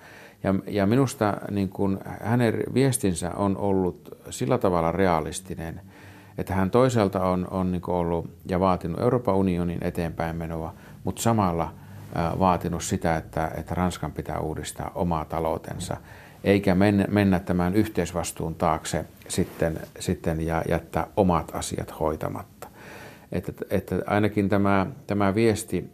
Ja, 0.44 0.54
ja 0.66 0.86
minusta 0.86 1.36
niin 1.50 1.68
kun 1.68 2.00
hänen 2.20 2.54
viestinsä 2.74 3.30
on 3.30 3.56
ollut 3.56 4.18
sillä 4.30 4.58
tavalla 4.58 4.92
realistinen, 4.92 5.80
että 6.38 6.54
hän 6.54 6.70
toisaalta 6.70 7.24
on, 7.24 7.48
on 7.50 7.72
niin 7.72 7.82
ollut 7.86 8.30
ja 8.48 8.60
vaatinut 8.60 9.00
Euroopan 9.00 9.34
unionin 9.34 9.78
eteenpäin 9.84 10.36
menoa, 10.36 10.74
mutta 11.04 11.22
samalla– 11.22 11.74
vaatinut 12.38 12.82
sitä, 12.82 13.16
että, 13.16 13.50
että 13.56 13.74
Ranskan 13.74 14.12
pitää 14.12 14.38
uudistaa 14.40 14.90
omaa 14.94 15.24
taloutensa, 15.24 15.96
eikä 16.44 16.74
mennä, 16.74 17.06
mennä 17.10 17.40
tämän 17.40 17.74
yhteisvastuun 17.74 18.54
taakse 18.54 19.04
sitten, 19.28 19.80
sitten 19.98 20.40
ja 20.40 20.62
jättää 20.68 21.06
omat 21.16 21.54
asiat 21.54 22.00
hoitamatta. 22.00 22.68
Että, 23.32 23.52
että 23.70 23.96
ainakin 24.06 24.48
tämä, 24.48 24.86
tämä 25.06 25.34
viesti 25.34 25.90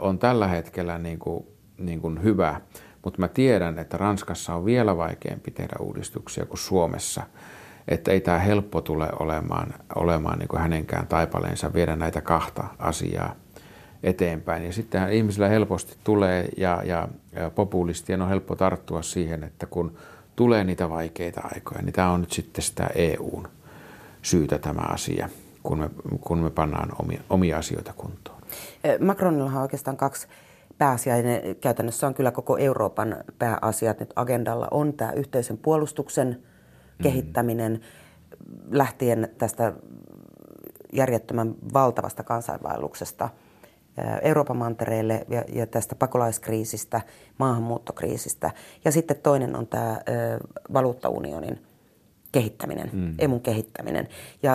on 0.00 0.18
tällä 0.18 0.46
hetkellä 0.46 0.98
niin 0.98 1.18
kuin, 1.18 1.46
niin 1.78 2.00
kuin 2.00 2.22
hyvä, 2.22 2.60
mutta 3.04 3.20
mä 3.20 3.28
tiedän, 3.28 3.78
että 3.78 3.96
Ranskassa 3.96 4.54
on 4.54 4.64
vielä 4.64 4.96
vaikeampi 4.96 5.50
tehdä 5.50 5.76
uudistuksia 5.80 6.46
kuin 6.46 6.58
Suomessa. 6.58 7.22
Että 7.88 8.10
ei 8.10 8.20
tämä 8.20 8.38
helppo 8.38 8.80
tule 8.80 9.08
olemaan, 9.20 9.74
olemaan 9.94 10.38
niin 10.38 10.48
kuin 10.48 10.60
hänenkään 10.60 11.06
taipaleensa 11.06 11.72
viedä 11.74 11.96
näitä 11.96 12.20
kahta 12.20 12.64
asiaa 12.78 13.34
eteenpäin. 14.02 14.64
Ja 14.64 14.72
sittenhän 14.72 15.12
ihmisillä 15.12 15.48
helposti 15.48 15.96
tulee 16.04 16.48
ja, 16.56 16.82
ja, 16.84 17.08
ja 17.32 17.50
populistien 17.50 18.22
on 18.22 18.28
helppo 18.28 18.56
tarttua 18.56 19.02
siihen, 19.02 19.44
että 19.44 19.66
kun 19.66 19.96
tulee 20.36 20.64
niitä 20.64 20.90
vaikeita 20.90 21.40
aikoja, 21.54 21.82
niin 21.82 21.92
tämä 21.92 22.10
on 22.10 22.20
nyt 22.20 22.32
sitten 22.32 22.64
sitä 22.64 22.86
EUn 22.94 23.48
syytä 24.22 24.58
tämä 24.58 24.82
asia, 24.88 25.28
kun 25.62 25.78
me, 25.78 25.90
kun 26.20 26.38
me 26.38 26.50
pannaan 26.50 26.88
omia, 27.02 27.20
omia 27.30 27.58
asioita 27.58 27.92
kuntoon. 27.96 28.38
Macronillahan 29.00 29.56
on 29.56 29.62
oikeastaan 29.62 29.96
kaksi 29.96 30.28
pääasiaa. 30.78 31.16
Käytännössä 31.60 32.06
on 32.06 32.14
kyllä 32.14 32.30
koko 32.30 32.56
Euroopan 32.56 33.16
pääasiat 33.38 34.00
nyt 34.00 34.12
agendalla. 34.16 34.68
On 34.70 34.92
tämä 34.92 35.12
yhteisen 35.12 35.58
puolustuksen 35.58 36.28
mm. 36.28 37.02
kehittäminen 37.02 37.80
lähtien 38.70 39.28
tästä 39.38 39.72
järjettömän 40.92 41.54
valtavasta 41.72 42.22
kansainvaelluksesta– 42.22 43.28
Euroopan 44.22 44.56
mantereelle 44.56 45.26
ja, 45.28 45.44
ja 45.52 45.66
tästä 45.66 45.94
pakolaiskriisistä, 45.94 47.00
maahanmuuttokriisistä. 47.38 48.50
Ja 48.84 48.92
sitten 48.92 49.16
toinen 49.22 49.56
on 49.56 49.66
tämä 49.66 50.00
valuuttaunionin 50.72 51.62
kehittäminen, 52.32 52.90
mm. 52.92 53.14
emun 53.18 53.40
kehittäminen. 53.40 54.08
Ja 54.42 54.52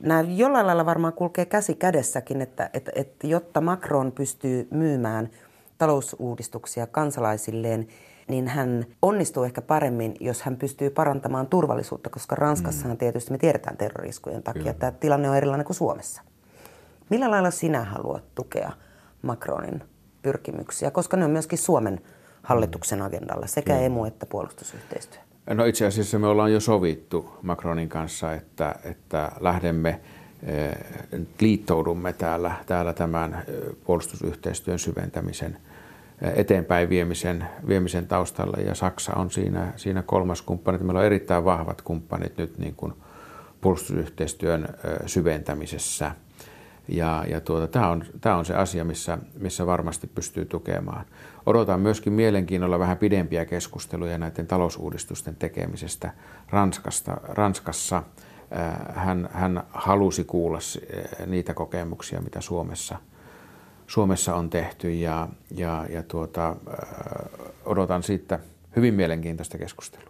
nämä 0.00 0.20
jollain 0.20 0.66
lailla 0.66 0.86
varmaan 0.86 1.12
kulkee 1.12 1.44
käsi 1.44 1.74
kädessäkin, 1.74 2.40
että, 2.40 2.70
että, 2.74 2.92
että 2.94 3.26
jotta 3.26 3.60
Macron 3.60 4.12
pystyy 4.12 4.68
myymään 4.70 5.30
talousuudistuksia 5.78 6.86
kansalaisilleen, 6.86 7.86
niin 8.28 8.48
hän 8.48 8.86
onnistuu 9.02 9.44
ehkä 9.44 9.62
paremmin, 9.62 10.14
jos 10.20 10.42
hän 10.42 10.56
pystyy 10.56 10.90
parantamaan 10.90 11.46
turvallisuutta, 11.46 12.10
koska 12.10 12.34
Ranskassahan 12.34 12.96
mm. 12.96 12.98
tietysti 12.98 13.30
me 13.30 13.38
tiedetään 13.38 13.76
terroriskujen 13.76 14.42
takia, 14.42 14.60
Kyllä. 14.60 14.70
että 14.70 14.92
tilanne 14.92 15.30
on 15.30 15.36
erilainen 15.36 15.66
kuin 15.66 15.76
Suomessa. 15.76 16.22
Millä 17.10 17.30
lailla 17.30 17.50
sinä 17.50 17.84
haluat 17.84 18.24
tukea 18.34 18.72
Macronin 19.22 19.82
pyrkimyksiä, 20.22 20.90
koska 20.90 21.16
ne 21.16 21.24
on 21.24 21.30
myöskin 21.30 21.58
Suomen 21.58 22.00
hallituksen 22.42 23.02
agendalla, 23.02 23.46
sekä 23.46 23.78
emu 23.78 24.04
että 24.04 24.26
puolustusyhteistyö? 24.26 25.20
No 25.50 25.64
itse 25.64 25.86
asiassa 25.86 26.18
me 26.18 26.26
ollaan 26.26 26.52
jo 26.52 26.60
sovittu 26.60 27.30
Macronin 27.42 27.88
kanssa, 27.88 28.32
että, 28.32 28.74
että 28.84 29.32
lähdemme 29.40 30.00
liittoudumme 31.40 32.12
täällä, 32.12 32.54
täällä 32.66 32.92
tämän 32.92 33.34
eh, 33.34 33.76
puolustusyhteistyön 33.84 34.78
syventämisen 34.78 35.56
eh, 36.22 36.32
eteenpäin 36.36 36.88
viemisen, 36.88 37.44
viemisen 37.68 38.06
taustalla 38.06 38.62
ja 38.62 38.74
Saksa 38.74 39.12
on 39.14 39.30
siinä, 39.30 39.72
siinä 39.76 40.02
kolmas 40.02 40.42
kumppani. 40.42 40.78
Meillä 40.78 41.00
on 41.00 41.06
erittäin 41.06 41.44
vahvat 41.44 41.82
kumppanit 41.82 42.36
nyt 42.36 42.58
niin 42.58 42.74
kuin 42.74 42.92
puolustusyhteistyön 43.60 44.68
syventämisessä– 45.06 46.10
ja, 46.88 47.24
ja 47.28 47.40
tuota, 47.40 47.66
tämä, 47.66 47.88
on, 47.88 48.04
tämä 48.20 48.36
on 48.36 48.44
se 48.44 48.54
asia, 48.54 48.84
missä, 48.84 49.18
missä 49.38 49.66
varmasti 49.66 50.06
pystyy 50.06 50.44
tukemaan. 50.44 51.04
Odotan 51.46 51.80
myöskin 51.80 52.12
mielenkiinnolla 52.12 52.78
vähän 52.78 52.96
pidempiä 52.96 53.44
keskusteluja 53.44 54.18
näiden 54.18 54.46
talousuudistusten 54.46 55.36
tekemisestä 55.36 56.10
Ranskasta, 56.50 57.16
Ranskassa. 57.22 58.02
Äh, 58.56 58.76
hän, 58.94 59.28
hän 59.32 59.62
halusi 59.70 60.24
kuulla 60.24 60.58
äh, 60.58 61.26
niitä 61.26 61.54
kokemuksia, 61.54 62.20
mitä 62.20 62.40
Suomessa, 62.40 62.98
Suomessa 63.86 64.34
on 64.34 64.50
tehty 64.50 64.94
ja, 64.94 65.28
ja, 65.50 65.86
ja 65.90 66.02
tuota, 66.02 66.48
äh, 66.48 66.56
odotan 67.64 68.02
siitä 68.02 68.38
hyvin 68.76 68.94
mielenkiintoista 68.94 69.58
keskustelua. 69.58 70.08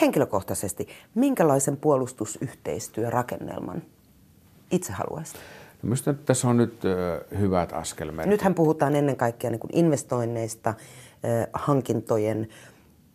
Henkilökohtaisesti, 0.00 0.88
minkälaisen 1.14 1.76
puolustusyhteistyörakennelman 1.76 3.82
itse 4.70 4.92
haluaisit? 4.92 5.36
Minusta 5.82 6.14
tässä 6.14 6.48
on 6.48 6.56
nyt 6.56 6.82
hyvät 7.38 7.72
askelmerkit. 7.72 8.30
Nythän 8.30 8.54
puhutaan 8.54 8.96
ennen 8.96 9.16
kaikkea 9.16 9.50
niin 9.50 9.60
kuin 9.60 9.76
investoinneista, 9.76 10.74
hankintojen 11.52 12.48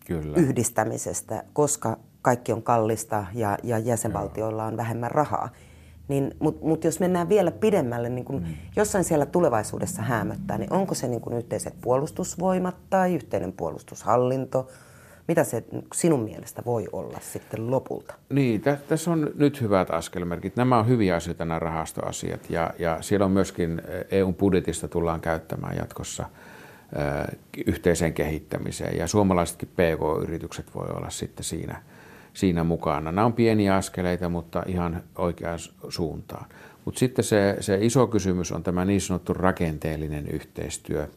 Kyllä. 0.06 0.36
yhdistämisestä, 0.36 1.44
koska 1.52 1.96
kaikki 2.22 2.52
on 2.52 2.62
kallista 2.62 3.24
ja, 3.34 3.58
ja 3.62 3.78
jäsenvaltioilla 3.78 4.64
on 4.64 4.76
vähemmän 4.76 5.10
rahaa. 5.10 5.48
Niin, 6.08 6.34
Mutta 6.38 6.66
mut 6.66 6.84
jos 6.84 7.00
mennään 7.00 7.28
vielä 7.28 7.50
pidemmälle, 7.50 8.08
niin 8.08 8.24
kun 8.24 8.42
mm. 8.42 8.54
jossain 8.76 9.04
siellä 9.04 9.26
tulevaisuudessa 9.26 10.02
hämöttää, 10.02 10.58
niin 10.58 10.72
onko 10.72 10.94
se 10.94 11.08
niin 11.08 11.20
kun 11.20 11.32
yhteiset 11.32 11.74
puolustusvoimat 11.80 12.76
tai 12.90 13.14
yhteinen 13.14 13.52
puolustushallinto– 13.52 14.68
mitä 15.28 15.44
se 15.44 15.64
sinun 15.94 16.20
mielestä 16.20 16.62
voi 16.66 16.86
olla 16.92 17.18
sitten 17.20 17.70
lopulta? 17.70 18.14
Niin, 18.28 18.60
tä, 18.60 18.78
tässä 18.88 19.10
on 19.10 19.30
nyt 19.34 19.60
hyvät 19.60 19.90
askelmerkit. 19.90 20.56
Nämä 20.56 20.78
on 20.78 20.88
hyviä 20.88 21.16
asioita, 21.16 21.44
nämä 21.44 21.58
rahastoasiat. 21.58 22.50
Ja, 22.50 22.70
ja 22.78 22.98
siellä 23.00 23.26
on 23.26 23.32
myöskin 23.32 23.82
eu 24.10 24.32
budjetista 24.32 24.88
tullaan 24.88 25.20
käyttämään 25.20 25.76
jatkossa 25.76 26.24
ö, 26.96 27.36
yhteiseen 27.66 28.12
kehittämiseen. 28.12 28.98
Ja 28.98 29.06
suomalaisetkin 29.06 29.68
PK-yritykset 29.68 30.74
voi 30.74 30.86
olla 30.88 31.10
sitten 31.10 31.44
siinä, 31.44 31.82
siinä 32.38 32.64
mukana. 32.64 33.12
Nämä 33.12 33.24
on 33.24 33.32
pieniä 33.32 33.76
askeleita, 33.76 34.28
mutta 34.28 34.62
ihan 34.66 35.02
oikeaan 35.16 35.58
suuntaan. 35.88 36.46
Mutta 36.84 36.98
sitten 36.98 37.24
se, 37.24 37.56
se 37.60 37.78
iso 37.80 38.06
kysymys 38.06 38.52
on 38.52 38.62
tämä 38.62 38.84
niin 38.84 39.00
sanottu 39.00 39.34
rakenteellinen 39.34 40.28
yhteistyö, 40.28 41.08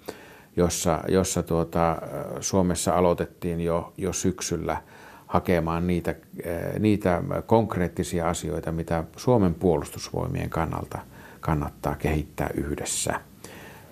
jossa, 0.58 1.00
jossa 1.08 1.44
tuota, 1.44 1.98
Suomessa 2.40 2.94
aloitettiin 2.96 3.62
jo, 3.62 3.94
jo 3.98 4.14
syksyllä 4.14 4.78
hakemaan 5.28 5.88
niitä, 5.88 6.16
niitä 6.80 7.24
konkreettisia 7.46 8.30
asioita, 8.30 8.72
mitä 8.72 9.04
Suomen 9.18 9.54
puolustusvoimien 9.54 10.50
kannalta 10.50 11.00
kannattaa 11.40 11.96
kehittää 11.96 12.50
yhdessä. 12.54 13.22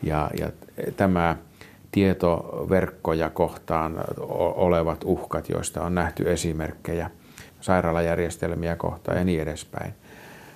Ja, 0.04 0.32
ja 0.40 0.52
tämä 0.98 1.36
tietoverkkoja 1.92 3.30
kohtaan 3.30 3.98
olevat 4.56 5.04
uhkat, 5.04 5.50
joista 5.50 5.84
on 5.84 5.96
nähty 5.96 6.32
esimerkkejä, 6.32 7.10
sairaalajärjestelmiä 7.62 8.76
kohtaan 8.76 9.18
ja 9.18 9.24
niin 9.24 9.42
edespäin. 9.42 9.94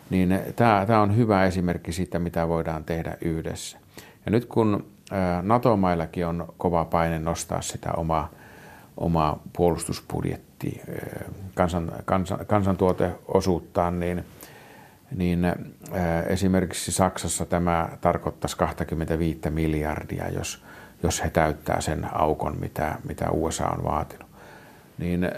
Niin 0.10 0.40
tämä, 0.56 0.86
tämä 0.88 1.02
on 1.02 1.18
hyvä 1.18 1.46
esimerkki 1.46 1.92
siitä, 1.92 2.20
mitä 2.20 2.48
voidaan 2.48 2.84
tehdä 2.84 3.18
yhdessä. 3.22 3.78
Ja 4.26 4.32
nyt 4.32 4.46
kun 4.46 4.86
NATO-maillakin 5.42 6.28
on 6.28 6.54
kova 6.58 6.86
paine 6.86 7.20
nostaa 7.20 7.62
sitä 7.62 7.92
omaa, 7.92 8.30
omaa 8.98 9.42
puolustusbudjetti, 9.54 10.82
kansan, 11.56 11.92
kansan, 12.06 12.46
kansantuoteosuuttaan, 12.46 14.00
niin, 14.00 14.26
niin 15.16 15.46
esimerkiksi 16.28 16.92
Saksassa 16.92 17.46
tämä 17.46 17.90
tarkoittaisi 18.02 18.58
25 18.58 19.40
miljardia, 19.50 20.30
jos, 20.30 20.64
jos 21.04 21.24
he 21.24 21.30
täyttää 21.30 21.82
sen 21.82 22.08
aukon, 22.14 22.60
mitä, 22.60 22.96
mitä 23.08 23.32
USA 23.32 23.66
on 23.68 23.84
vaatinut. 23.84 24.23
Niin 25.04 25.30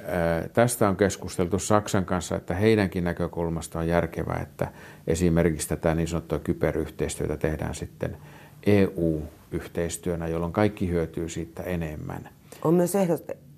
tästä 0.54 0.90
on 0.90 0.98
keskusteltu 0.98 1.60
Saksan 1.60 2.06
kanssa, 2.06 2.36
että 2.36 2.56
heidänkin 2.56 3.04
näkökulmasta 3.04 3.80
on 3.80 3.88
järkevää, 3.88 4.40
että 4.42 4.72
esimerkiksi 5.08 5.70
tätä 5.70 5.96
niin 5.96 6.08
sanottua 6.08 6.40
kyberyhteistyötä 6.40 7.38
tehdään 7.38 7.76
sitten 7.76 8.18
EU-yhteistyönä, 8.66 10.28
jolloin 10.28 10.54
kaikki 10.54 10.90
hyötyy 10.90 11.30
siitä 11.30 11.64
enemmän. 11.64 12.30
On 12.64 12.74
myös 12.74 12.94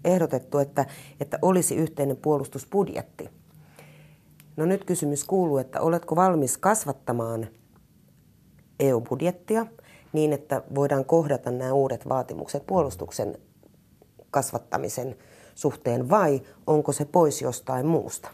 ehdotettu, 0.06 0.58
että, 0.58 0.86
että 1.20 1.40
olisi 1.42 1.76
yhteinen 1.76 2.18
puolustusbudjetti. 2.18 3.30
No 4.58 4.66
nyt 4.66 4.84
kysymys 4.84 5.24
kuuluu, 5.24 5.58
että 5.58 5.82
oletko 5.82 6.16
valmis 6.16 6.58
kasvattamaan 6.58 7.48
EU-budjettia 8.80 9.66
niin, 10.14 10.34
että 10.34 10.62
voidaan 10.76 11.06
kohdata 11.06 11.52
nämä 11.52 11.74
uudet 11.74 12.10
vaatimukset 12.10 12.68
puolustuksen 12.68 13.38
kasvattamisen 14.32 15.16
suhteen 15.58 16.10
vai 16.10 16.42
onko 16.68 16.92
se 16.92 17.06
pois 17.06 17.42
jostain 17.42 17.86
muusta? 17.86 18.30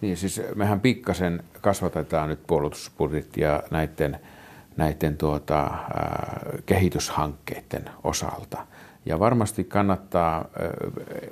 Niin, 0.00 0.16
siis 0.16 0.42
mehän 0.54 0.80
pikkasen 0.80 1.42
kasvatetaan 1.60 2.28
nyt 2.28 2.46
puolustusbudjettia 2.46 3.62
näiden, 3.70 4.20
näiden 4.76 5.16
tuota, 5.16 5.64
äh, 5.64 5.78
kehityshankkeiden 6.66 7.90
osalta. 8.04 8.66
Ja 9.06 9.18
varmasti 9.18 9.64
kannattaa 9.64 10.38
äh, 10.38 10.46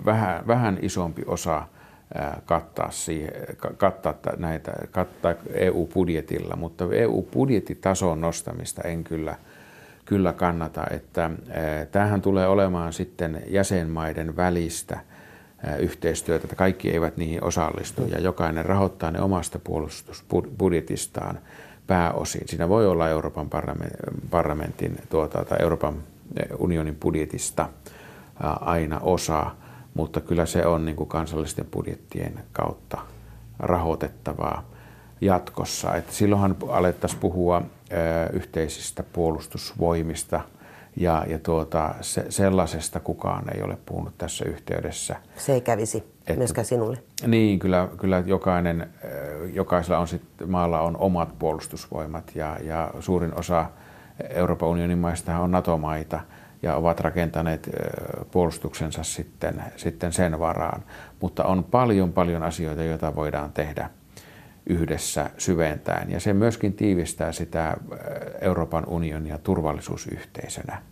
vähän, 0.05 0.47
vähän 0.47 0.79
isompi 0.83 1.23
osa 1.27 1.57
äh, 1.57 2.33
kattaa, 2.45 2.91
siihen, 2.91 3.33
kattaa, 3.77 4.15
näitä, 4.37 4.73
kattaa 4.91 5.35
EU-budjetilla, 5.55 6.57
mutta 6.57 6.85
EU-budjettitason 6.93 8.21
nostamista 8.21 8.83
en 8.83 9.05
kyllä– 9.05 9.37
kyllä 10.09 10.33
kannata, 10.33 10.85
että 10.91 11.31
tämähän 11.93 12.23
tulee 12.23 12.49
olemaan 12.49 12.93
sitten 12.93 13.43
jäsenmaiden 13.47 14.37
välistä 14.37 15.01
yhteistyötä, 15.79 16.45
että 16.45 16.57
kaikki 16.57 16.91
eivät 16.91 17.17
niihin 17.17 17.45
osallistu 17.45 18.03
ja 18.07 18.21
jokainen 18.21 18.65
rahoittaa 18.65 19.11
ne 19.11 19.21
omasta 19.21 19.59
puolustusbudjetistaan 19.59 21.39
pääosin. 21.87 22.49
Siinä 22.49 22.69
voi 22.69 22.87
olla 22.87 23.09
Euroopan 23.09 23.49
parlamentin 24.31 24.99
tuota, 25.11 25.45
tai 25.45 25.59
Euroopan 25.63 25.95
unionin 26.59 26.97
budjetista 26.97 27.69
aina 28.61 29.01
osa, 29.01 29.51
mutta 29.95 30.21
kyllä 30.21 30.47
se 30.47 30.67
on 30.67 30.85
niin 30.85 30.97
kuin 30.97 31.09
kansallisten 31.09 31.67
budjettien 31.73 32.41
kautta 32.53 32.99
rahoitettavaa 33.59 34.65
jatkossa. 35.21 35.95
Että 35.95 36.13
silloinhan 36.13 36.57
alettaisiin 36.69 37.21
puhua 37.21 37.63
yhteisistä 38.33 39.03
puolustusvoimista 39.03 40.41
ja, 41.01 41.25
ja 41.29 41.39
tuota, 41.39 41.95
se, 42.01 42.27
sellaisesta 42.29 43.01
kukaan 43.01 43.57
ei 43.57 43.63
ole 43.63 43.79
puhunut 43.87 44.19
tässä 44.19 44.45
yhteydessä. 44.45 45.17
Se 45.37 45.53
ei 45.53 45.61
kävisi 45.61 45.99
että, 46.21 46.35
myöskään 46.35 46.65
sinulle. 46.65 46.99
Niin, 47.27 47.59
kyllä, 47.59 47.89
kyllä 47.97 48.23
jokainen, 48.27 48.89
jokaisella 49.53 49.99
on 49.99 50.09
sit, 50.09 50.23
maalla 50.47 50.81
on 50.81 50.97
omat 50.97 51.39
puolustusvoimat 51.39 52.33
ja, 52.35 52.57
ja 52.63 52.91
suurin 53.01 53.39
osa 53.39 53.67
Euroopan 54.31 54.69
unionin 54.69 54.99
maista 54.99 55.39
on 55.39 55.51
NATO-maita 55.51 56.21
ja 56.63 56.77
ovat 56.77 57.01
rakentaneet 57.01 57.71
puolustuksensa 58.31 59.03
sitten, 59.03 59.63
sitten 59.77 60.13
sen 60.13 60.39
varaan. 60.39 60.83
Mutta 61.21 61.45
on 61.45 61.65
paljon 61.65 62.13
paljon 62.13 62.43
asioita, 62.43 62.83
joita 62.83 63.15
voidaan 63.15 63.53
tehdä 63.53 63.91
yhdessä 64.69 65.31
syventäen. 65.39 66.11
Ja 66.11 66.21
se 66.21 66.33
myöskin 66.33 66.73
tiivistää 66.73 67.33
sitä 67.33 67.69
äh, 67.69 67.77
Euroopan 68.41 68.89
unionia 68.89 69.39
turvallisuusyhteisönä. 69.39 70.83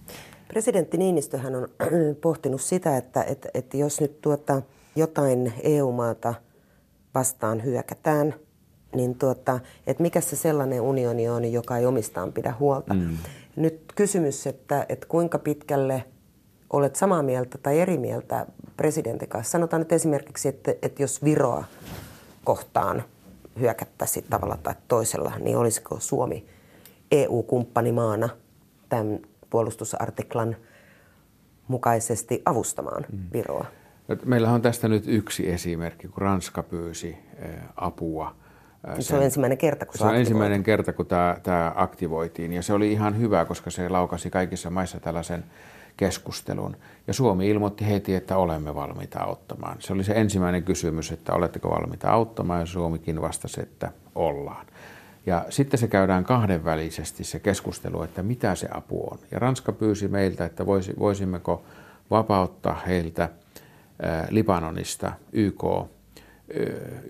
Presidentti 0.48 0.96
Niinistöhän 0.96 1.54
on 1.54 1.68
pohtinut 2.20 2.60
sitä, 2.60 2.96
että, 2.96 3.22
että, 3.22 3.48
että 3.54 3.76
jos 3.76 4.00
nyt 4.00 4.20
tuota, 4.20 4.62
jotain 4.96 5.52
EU-maata 5.62 6.34
vastaan 7.14 7.64
hyökätään, 7.64 8.34
niin 8.94 9.18
tuota, 9.18 9.60
että 9.86 10.02
mikä 10.02 10.20
se 10.20 10.36
sellainen 10.36 10.80
unioni 10.80 11.28
on, 11.28 11.52
joka 11.52 11.78
ei 11.78 11.86
omistaan 11.86 12.32
pidä 12.32 12.54
huolta. 12.58 12.94
Mm. 12.94 13.16
Nyt 13.56 13.92
kysymys, 13.94 14.46
että, 14.46 14.86
että 14.88 15.06
kuinka 15.06 15.38
pitkälle 15.38 16.04
olet 16.70 16.96
samaa 16.96 17.22
mieltä 17.22 17.58
tai 17.58 17.80
eri 17.80 17.98
mieltä 17.98 18.46
presidentin 18.76 19.28
kanssa. 19.28 19.50
Sanotaan 19.50 19.80
nyt 19.80 19.92
esimerkiksi, 19.92 20.48
että, 20.48 20.74
että 20.82 21.02
jos 21.02 21.24
Viroa 21.24 21.64
kohtaan– 22.44 23.02
hyökättäisiin 23.60 24.26
tavalla 24.30 24.56
tai 24.62 24.74
toisella, 24.88 25.32
niin 25.38 25.56
olisiko 25.56 25.96
Suomi 26.00 26.46
EU-kumppanimaana 27.10 28.28
tämän 28.88 29.18
puolustusartiklan 29.50 30.56
mukaisesti 31.68 32.42
avustamaan 32.44 33.06
mm. 33.12 33.18
Viroa? 33.32 33.66
Meillä 34.24 34.50
on 34.50 34.62
tästä 34.62 34.88
nyt 34.88 35.04
yksi 35.06 35.50
esimerkki, 35.50 36.08
kun 36.08 36.22
Ranska 36.22 36.62
pyysi 36.62 37.16
apua. 37.76 38.34
Sen, 38.94 39.02
se 39.02 39.16
on 39.16 39.22
ensimmäinen 39.22 39.58
kerta, 39.58 39.86
kun 39.86 39.92
se, 39.94 39.98
se 39.98 40.04
on 40.04 40.16
ensimmäinen 40.16 40.62
kerta, 40.62 40.92
kun 40.92 41.06
tämä, 41.06 41.36
tämä 41.42 41.72
aktivoitiin. 41.76 42.52
Ja 42.52 42.62
se 42.62 42.72
oli 42.72 42.92
ihan 42.92 43.18
hyvä, 43.18 43.44
koska 43.44 43.70
se 43.70 43.88
laukasi 43.88 44.30
kaikissa 44.30 44.70
maissa 44.70 45.00
tällaisen 45.00 45.44
keskustelun. 45.96 46.76
Ja 47.06 47.14
Suomi 47.14 47.48
ilmoitti 47.48 47.86
heti, 47.86 48.14
että 48.14 48.36
olemme 48.36 48.74
valmiita 48.74 49.20
auttamaan. 49.20 49.76
Se 49.80 49.92
oli 49.92 50.04
se 50.04 50.12
ensimmäinen 50.12 50.62
kysymys, 50.62 51.12
että 51.12 51.32
oletteko 51.32 51.70
valmiita 51.70 52.10
auttamaan, 52.10 52.60
ja 52.60 52.66
Suomikin 52.66 53.20
vastasi, 53.22 53.60
että 53.60 53.92
ollaan. 54.14 54.66
Ja 55.26 55.44
sitten 55.50 55.80
se 55.80 55.88
käydään 55.88 56.24
kahdenvälisesti 56.24 57.24
se 57.24 57.38
keskustelu, 57.38 58.02
että 58.02 58.22
mitä 58.22 58.54
se 58.54 58.68
apu 58.74 59.08
on. 59.10 59.18
Ja 59.30 59.38
Ranska 59.38 59.72
pyysi 59.72 60.08
meiltä, 60.08 60.44
että 60.44 60.66
voisimmeko 60.98 61.62
vapauttaa 62.10 62.80
heiltä 62.86 63.28
Libanonista 64.30 65.12
YK, 65.32 65.64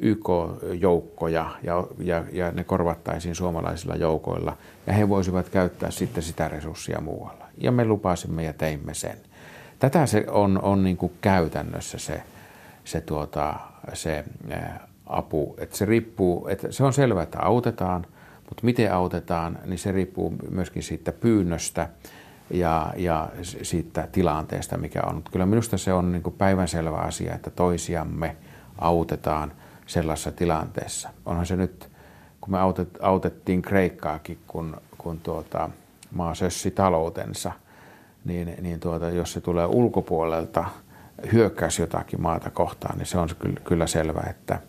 YK-joukkoja 0.01 1.51
ja, 1.63 1.87
ja, 1.99 2.25
ja 2.33 2.51
ne 2.51 2.65
korvattaisiin 2.65 3.35
suomalaisilla 3.35 3.97
joukoilla 3.97 4.57
ja 4.87 4.93
he 4.93 5.09
voisivat 5.09 5.49
käyttää 5.49 5.91
sitten 5.91 6.23
sitä 6.23 6.49
resurssia 6.49 7.01
muualla 7.01 7.47
ja 7.59 7.73
me 7.73 7.85
lupasimme 7.85 8.45
ja 8.45 8.53
teimme 8.53 8.95
sen. 8.95 9.17
Tätä 9.79 10.07
se 10.07 10.25
on, 10.29 10.63
on 10.63 10.85
niin 10.85 10.97
kuin 10.97 11.13
käytännössä 11.21 11.99
se, 11.99 12.23
se, 12.85 13.01
tuota, 13.01 13.55
se 13.93 14.25
apu. 15.07 15.55
Että 15.59 15.77
se 15.77 15.85
riippuu, 15.85 16.49
että 16.49 16.73
se 16.73 16.85
on 16.85 16.93
selvää, 16.93 17.23
että 17.23 17.43
autetaan, 17.43 18.07
mutta 18.39 18.63
miten 18.63 18.93
autetaan, 18.93 19.59
niin 19.65 19.79
se 19.79 19.93
riippuu 19.93 20.35
myöskin 20.51 20.83
siitä 20.83 21.13
pyynnöstä 21.13 21.89
ja, 22.51 22.93
ja 22.97 23.29
siitä 23.63 24.09
tilanteesta, 24.13 24.79
mikä 24.79 25.03
on. 25.07 25.15
Mutta 25.15 25.31
kyllä 25.31 25.47
minusta 25.47 25.79
se 25.79 25.93
on 25.93 26.13
niin 26.13 26.23
kuin 26.23 26.35
päivänselvä 26.39 26.97
asia, 26.97 27.35
että 27.35 27.51
toisiamme 27.51 28.37
autetaan 28.79 29.53
sellaisessa 29.87 30.33
tilanteessa. 30.33 31.09
Onhan 31.27 31.47
se 31.47 31.57
nyt, 31.57 31.89
kun 32.41 32.51
me 32.51 32.59
autet, 32.59 32.89
autettiin 33.01 33.63
Kreikkaakin, 33.63 34.39
kun, 34.47 34.77
kun 34.99 35.21
tuota, 35.21 35.71
maa 36.11 36.35
sössi 36.35 36.71
taloutensa, 36.71 37.53
niin, 38.25 38.57
niin 38.61 38.81
tuota, 38.81 39.11
jos 39.11 39.33
se 39.33 39.41
tulee 39.41 39.67
ulkopuolelta 39.67 40.65
hyökkäys 41.33 41.79
jotakin 41.79 42.23
maata 42.23 42.51
kohtaan, 42.51 42.99
niin 42.99 43.07
se 43.07 43.19
on 43.19 43.29
kyllä, 43.39 43.61
kyllä 43.65 43.87
selvä, 43.87 44.23
että, 44.31 44.61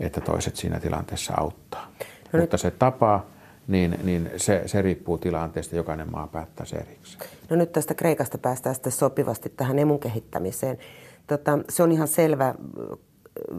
että 0.00 0.20
toiset 0.20 0.56
siinä 0.56 0.80
tilanteessa 0.80 1.34
auttaa. 1.36 1.86
No 2.32 2.40
Mutta 2.40 2.56
se 2.56 2.70
tapa, 2.70 3.24
niin, 3.68 3.98
niin 4.02 4.30
se, 4.36 4.62
se 4.66 4.82
riippuu 4.82 5.18
tilanteesta, 5.18 5.76
jokainen 5.76 6.12
maa 6.12 6.26
päättää 6.26 6.66
se 6.66 6.76
erikseen. 6.76 7.30
No 7.50 7.56
nyt 7.56 7.72
tästä 7.72 7.94
Kreikasta 7.94 8.38
päästään 8.38 8.74
sitten 8.74 8.92
sopivasti 8.92 9.52
tähän 9.56 9.78
emun 9.78 10.00
kehittämiseen. 10.00 10.78
Tota, 11.26 11.58
se 11.68 11.82
on 11.82 11.92
ihan 11.92 12.08
selvä 12.08 12.54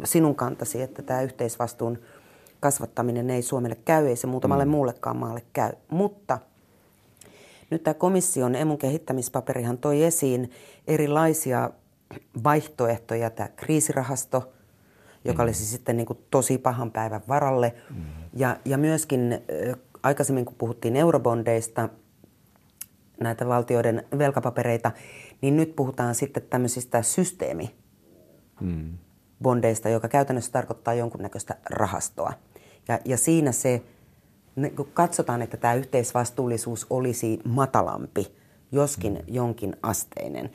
sinun 0.03 0.35
kantasi, 0.35 0.81
että 0.81 1.01
tämä 1.01 1.21
yhteisvastuun 1.21 1.99
kasvattaminen 2.59 3.29
ei 3.29 3.41
Suomelle 3.41 3.77
käy, 3.85 4.07
ei 4.07 4.15
se 4.15 4.27
muutamalle 4.27 4.65
mm. 4.65 4.71
muullekaan 4.71 5.17
maalle 5.17 5.43
käy. 5.53 5.71
Mutta 5.89 6.39
nyt 7.69 7.83
tämä 7.83 7.93
komission 7.93 8.55
emun 8.55 8.77
kehittämispaperihan 8.77 9.77
toi 9.77 10.03
esiin 10.03 10.51
erilaisia 10.87 11.69
vaihtoehtoja. 12.43 13.29
Tämä 13.29 13.49
kriisirahasto, 13.55 14.51
joka 15.25 15.43
mm. 15.43 15.45
olisi 15.45 15.65
sitten 15.65 15.97
niin 15.97 16.07
kuin 16.07 16.19
tosi 16.31 16.57
pahan 16.57 16.91
päivän 16.91 17.21
varalle. 17.27 17.73
Mm. 17.89 18.03
Ja, 18.33 18.57
ja 18.65 18.77
myöskin 18.77 19.39
aikaisemmin, 20.03 20.45
kun 20.45 20.55
puhuttiin 20.57 20.95
eurobondeista, 20.95 21.89
näitä 23.19 23.47
valtioiden 23.47 24.03
velkapapereita, 24.17 24.91
niin 25.41 25.57
nyt 25.57 25.75
puhutaan 25.75 26.15
sitten 26.15 26.43
tämmöisistä 26.49 27.01
systeemi 27.01 27.75
mm. 28.61 28.97
Bondeista, 29.41 29.89
joka 29.89 30.07
käytännössä 30.07 30.51
tarkoittaa 30.51 30.93
jonkunnäköistä 30.93 31.55
rahastoa. 31.69 32.33
Ja, 32.87 32.99
ja 33.05 33.17
siinä 33.17 33.51
se, 33.51 33.81
kun 34.75 34.89
katsotaan, 34.93 35.41
että 35.41 35.57
tämä 35.57 35.73
yhteisvastuullisuus 35.73 36.87
olisi 36.89 37.39
matalampi, 37.45 38.35
joskin 38.71 39.13
mm. 39.13 39.23
jonkin 39.27 39.75
asteinen. 39.83 40.51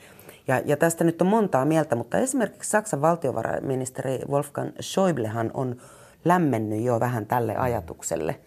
Ja, 0.47 0.61
ja 0.65 0.77
tästä 0.77 1.03
nyt 1.03 1.21
on 1.21 1.27
montaa 1.27 1.65
mieltä, 1.65 1.95
mutta 1.95 2.17
esimerkiksi 2.17 2.69
Saksan 2.69 3.01
valtiovarainministeri 3.01 4.19
Wolfgang 4.29 4.71
Schäublehan 4.81 5.51
on 5.53 5.81
lämmennyt 6.25 6.81
jo 6.81 6.99
vähän 6.99 7.25
tälle 7.25 7.53
mm. 7.53 7.61
ajatukselle. 7.61 8.39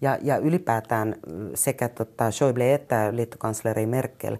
Ja, 0.00 0.18
ja 0.22 0.36
ylipäätään 0.36 1.16
sekä 1.54 1.88
tota 1.88 2.30
Schäuble 2.30 2.74
että 2.74 3.16
liittokansleri 3.16 3.86
Merkel 3.86 4.36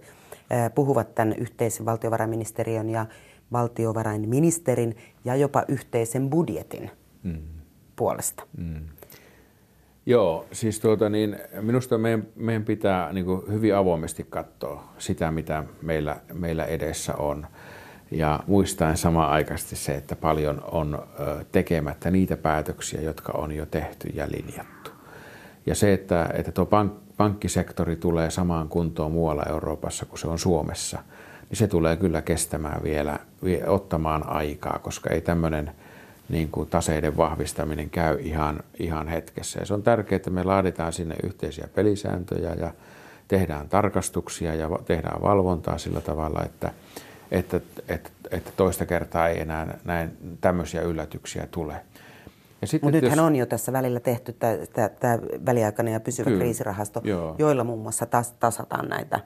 puhuvat 0.75 1.15
tämän 1.15 1.35
yhteisen 1.37 1.85
valtiovarainministeriön 1.85 2.89
ja 2.89 3.05
valtiovarainministerin 3.51 4.95
ja 5.25 5.35
jopa 5.35 5.63
yhteisen 5.67 6.29
budjetin 6.29 6.91
mm. 7.23 7.41
puolesta. 7.95 8.43
Mm. 8.57 8.85
Joo, 10.05 10.45
siis 10.51 10.79
tuota 10.79 11.09
niin, 11.09 11.37
minusta 11.61 11.97
meidän, 11.97 12.27
meidän 12.35 12.65
pitää 12.65 13.13
niin 13.13 13.25
kuin 13.25 13.41
hyvin 13.51 13.75
avoimesti 13.75 14.25
katsoa 14.29 14.93
sitä, 14.97 15.31
mitä 15.31 15.63
meillä, 15.81 16.21
meillä 16.33 16.65
edessä 16.65 17.15
on. 17.15 17.47
Ja 18.11 18.39
muistaen 18.47 18.97
samaan 18.97 19.31
aikaisesti 19.31 19.75
se, 19.75 19.95
että 19.95 20.15
paljon 20.15 20.61
on 20.71 21.07
tekemättä 21.51 22.11
niitä 22.11 22.37
päätöksiä, 22.37 23.01
jotka 23.01 23.31
on 23.31 23.51
jo 23.51 23.65
tehty 23.65 24.07
ja 24.13 24.27
linjattu. 24.31 24.91
Ja 25.65 25.75
se, 25.75 25.93
että, 25.93 26.29
että 26.33 26.51
tuo 26.51 26.65
pank, 26.65 26.93
pankkisektori 27.17 27.95
tulee 27.95 28.29
samaan 28.29 28.69
kuntoon 28.69 29.11
muualla 29.11 29.43
Euroopassa 29.49 30.05
kuin 30.05 30.19
se 30.19 30.27
on 30.27 30.39
Suomessa, 30.39 31.03
niin 31.51 31.57
se 31.57 31.67
tulee 31.67 31.97
kyllä 31.97 32.21
kestämään 32.21 32.83
vielä, 32.83 33.19
ottamaan 33.67 34.29
aikaa, 34.29 34.79
koska 34.79 35.09
ei 35.09 35.21
tämmöinen 35.21 35.71
niin 36.29 36.49
kuin 36.49 36.69
taseiden 36.69 37.17
vahvistaminen 37.17 37.89
käy 37.89 38.17
ihan, 38.19 38.59
ihan 38.79 39.07
hetkessä. 39.07 39.59
Ja 39.59 39.65
se 39.65 39.73
on 39.73 39.83
tärkeää, 39.83 40.15
että 40.15 40.29
me 40.29 40.43
laaditaan 40.43 40.93
sinne 40.93 41.15
yhteisiä 41.23 41.67
pelisääntöjä 41.75 42.53
ja 42.53 42.71
tehdään 43.27 43.69
tarkastuksia 43.69 44.55
ja 44.55 44.69
tehdään 44.85 45.21
valvontaa 45.21 45.77
sillä 45.77 46.01
tavalla, 46.01 46.43
että, 46.45 46.71
että, 47.31 47.61
että, 47.87 48.09
että 48.31 48.51
toista 48.57 48.85
kertaa 48.85 49.27
ei 49.27 49.41
enää 49.41 49.77
näin 49.85 50.37
tämmöisiä 50.41 50.81
yllätyksiä 50.81 51.47
tule. 51.51 51.75
Mutta 52.71 52.91
nythän 52.91 53.17
jos... 53.17 53.19
on 53.19 53.35
jo 53.35 53.45
tässä 53.45 53.73
välillä 53.73 53.99
tehty 53.99 54.33
tämä 54.99 55.19
väliaikainen 55.45 55.93
ja 55.93 55.99
pysyvä 55.99 56.29
Kyllä, 56.29 56.39
kriisirahasto, 56.39 57.01
joo. 57.03 57.35
joilla 57.37 57.63
muun 57.63 57.81
muassa 57.81 58.05
tas, 58.05 58.31
tasataan 58.31 58.89
näitä 58.89 59.19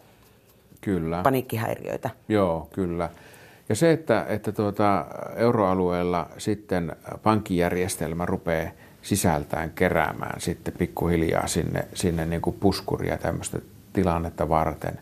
kyllä. 0.85 1.21
paniikkihäiriöitä. 1.23 2.09
Joo, 2.29 2.69
kyllä. 2.73 3.09
Ja 3.69 3.75
se, 3.75 3.91
että, 3.91 4.25
että 4.29 4.51
tuota, 4.51 5.05
euroalueella 5.35 6.29
sitten 6.37 6.95
pankkijärjestelmä 7.23 8.25
rupeaa 8.25 8.71
sisältään 9.01 9.69
keräämään 9.69 10.41
sitten 10.41 10.73
pikkuhiljaa 10.77 11.47
sinne, 11.47 11.87
sinne 11.93 12.25
niin 12.25 12.41
kuin 12.41 12.55
puskuria 12.59 13.17
tämmöistä 13.17 13.59
tilannetta 13.93 14.49
varten, 14.49 14.99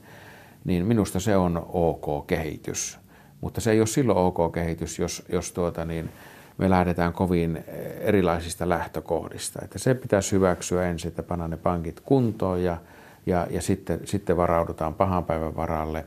niin 0.66 0.86
minusta 0.86 1.20
se 1.20 1.38
on 1.38 1.66
ok 1.74 2.28
kehitys. 2.28 3.00
Mutta 3.42 3.62
se 3.62 3.72
ei 3.72 3.80
ole 3.80 3.88
silloin 3.88 4.18
ok 4.18 4.52
kehitys, 4.54 5.00
jos, 5.00 5.24
jos 5.30 5.52
tuota 5.52 5.86
niin, 5.86 6.10
me 6.58 6.70
lähdetään 6.70 7.14
kovin 7.14 7.64
erilaisista 8.00 8.70
lähtökohdista. 8.70 9.60
Että 9.64 9.80
se 9.80 9.94
pitäisi 9.94 10.32
hyväksyä 10.32 10.90
ensin, 10.90 11.08
että 11.08 11.24
panna 11.24 11.48
ne 11.48 11.58
pankit 11.58 12.00
kuntoon 12.00 12.64
ja, 12.64 12.78
ja, 13.26 13.48
ja 13.50 13.62
sitten, 13.62 14.00
sitten 14.06 14.38
varaudutaan 14.38 14.94
pahan 14.94 15.26
päivän 15.26 15.56
varalle. 15.56 16.06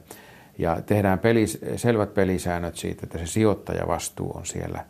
Ja 0.59 0.81
tehdään 0.87 1.19
pelis, 1.19 1.59
selvät 1.77 2.15
pelisäännöt 2.15 2.77
siitä, 2.77 3.01
että 3.05 3.19
se 3.19 3.27
sijoittajavastuu 3.27 4.33
on 4.37 4.47
siellä 4.47 4.85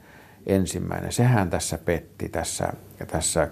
ensimmäinen. 0.46 1.12
Sehän 1.12 1.50
tässä 1.50 1.78
petti 1.78 2.28
tässä, 2.28 2.72
tässä 3.06 3.48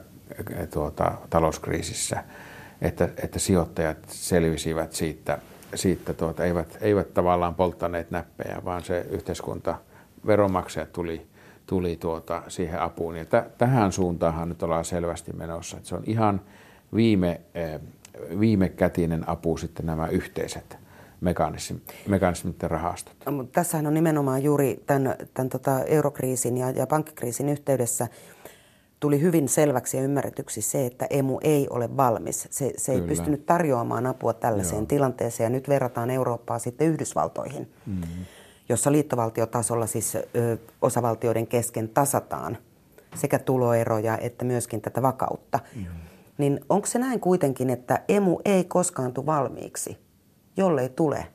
tuota, 0.72 1.12
talouskriisissä, 1.30 2.24
että, 2.82 3.08
että 3.22 3.38
sijoittajat 3.38 3.98
selvisivät 4.08 4.92
siitä, 4.92 5.38
siitä 5.74 6.14
tuota, 6.14 6.44
eivät, 6.44 6.78
eivät 6.80 7.14
tavallaan 7.14 7.54
polttaneet 7.54 8.10
näppejä, 8.10 8.62
vaan 8.64 8.84
se 8.84 9.06
yhteiskunta, 9.10 9.74
veronmaksajat 10.26 10.92
tuli 10.92 11.26
tuli 11.66 11.96
tuota 11.96 12.42
siihen 12.48 12.80
apuun. 12.80 13.16
Ja 13.16 13.24
t- 13.24 13.58
tähän 13.58 13.92
suuntaanhan 13.92 14.48
nyt 14.48 14.62
ollaan 14.62 14.84
selvästi 14.84 15.32
menossa. 15.32 15.76
Että 15.76 15.88
se 15.88 15.94
on 15.94 16.02
ihan 16.06 16.40
viime, 16.94 17.40
eh, 17.54 17.80
viimekätinen 18.40 19.28
apu 19.28 19.56
sitten 19.56 19.86
nämä 19.86 20.08
yhteiset 20.08 20.78
mekanismit, 21.20 21.82
mekanismit 22.08 22.62
ja 22.62 22.68
rahastot. 22.68 23.14
No, 23.26 23.44
tässähän 23.44 23.86
on 23.86 23.94
nimenomaan 23.94 24.42
juuri 24.42 24.82
tämän, 24.86 25.16
tämän 25.34 25.48
tota 25.48 25.80
eurokriisin 25.80 26.56
ja, 26.56 26.70
ja 26.70 26.86
pankkikriisin 26.86 27.48
yhteydessä 27.48 28.08
tuli 29.00 29.20
hyvin 29.20 29.48
selväksi 29.48 29.96
ja 29.96 30.02
ymmärretyksi 30.02 30.62
se, 30.62 30.86
että 30.86 31.06
emu 31.10 31.38
ei 31.42 31.66
ole 31.70 31.96
valmis. 31.96 32.48
Se, 32.50 32.72
se 32.76 32.92
ei 32.92 33.00
pystynyt 33.00 33.46
tarjoamaan 33.46 34.06
apua 34.06 34.32
tällaiseen 34.32 34.80
Joo. 34.80 34.86
tilanteeseen 34.86 35.46
ja 35.46 35.50
nyt 35.50 35.68
verrataan 35.68 36.10
Eurooppaa 36.10 36.58
sitten 36.58 36.88
Yhdysvaltoihin. 36.88 37.72
Mm-hmm 37.86 38.24
jossa 38.68 38.92
liittovaltiotasolla 38.92 39.86
siis 39.86 40.14
ö, 40.14 40.20
osavaltioiden 40.82 41.46
kesken 41.46 41.88
tasataan 41.88 42.58
sekä 43.14 43.38
tuloeroja 43.38 44.18
että 44.18 44.44
myöskin 44.44 44.80
tätä 44.80 45.02
vakautta. 45.02 45.60
Mm. 45.76 45.86
Niin 46.38 46.60
onko 46.68 46.86
se 46.86 46.98
näin 46.98 47.20
kuitenkin, 47.20 47.70
että 47.70 48.00
emu 48.08 48.38
ei 48.44 48.64
koskaan 48.64 49.12
tule 49.12 49.26
valmiiksi, 49.26 49.98
jollei 50.56 50.88
tule 50.88 51.26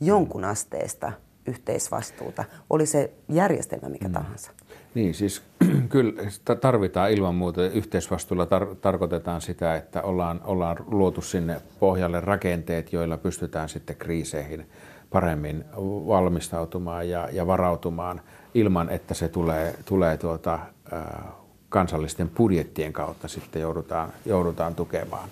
jonkun 0.00 0.44
asteesta 0.44 1.12
yhteisvastuuta, 1.46 2.44
oli 2.70 2.86
se 2.86 3.12
järjestelmä 3.28 3.88
mikä 3.88 4.08
mm. 4.08 4.12
tahansa? 4.12 4.50
Niin, 4.94 5.14
siis 5.14 5.42
kyllä 5.88 6.12
tarvitaan 6.60 7.10
ilman 7.10 7.34
muuta. 7.34 7.66
Yhteisvastuulla 7.66 8.44
tar- 8.44 8.74
tarkoitetaan 8.74 9.40
sitä, 9.40 9.76
että 9.76 10.02
ollaan, 10.02 10.40
ollaan 10.44 10.76
luotu 10.86 11.20
sinne 11.20 11.60
pohjalle 11.80 12.20
rakenteet, 12.20 12.92
joilla 12.92 13.16
pystytään 13.16 13.68
sitten 13.68 13.96
kriiseihin– 13.96 14.66
paremmin 15.10 15.64
valmistautumaan 16.06 17.08
ja, 17.08 17.28
ja 17.32 17.46
varautumaan 17.46 18.20
ilman, 18.54 18.90
että 18.90 19.14
se 19.14 19.28
tulee, 19.28 19.74
tulee 19.84 20.16
tuota, 20.16 20.58
kansallisten 21.68 22.28
budjettien 22.28 22.92
kautta 22.92 23.28
sitten 23.28 23.62
joudutaan, 23.62 24.12
joudutaan 24.26 24.74
tukemaan 24.74 25.28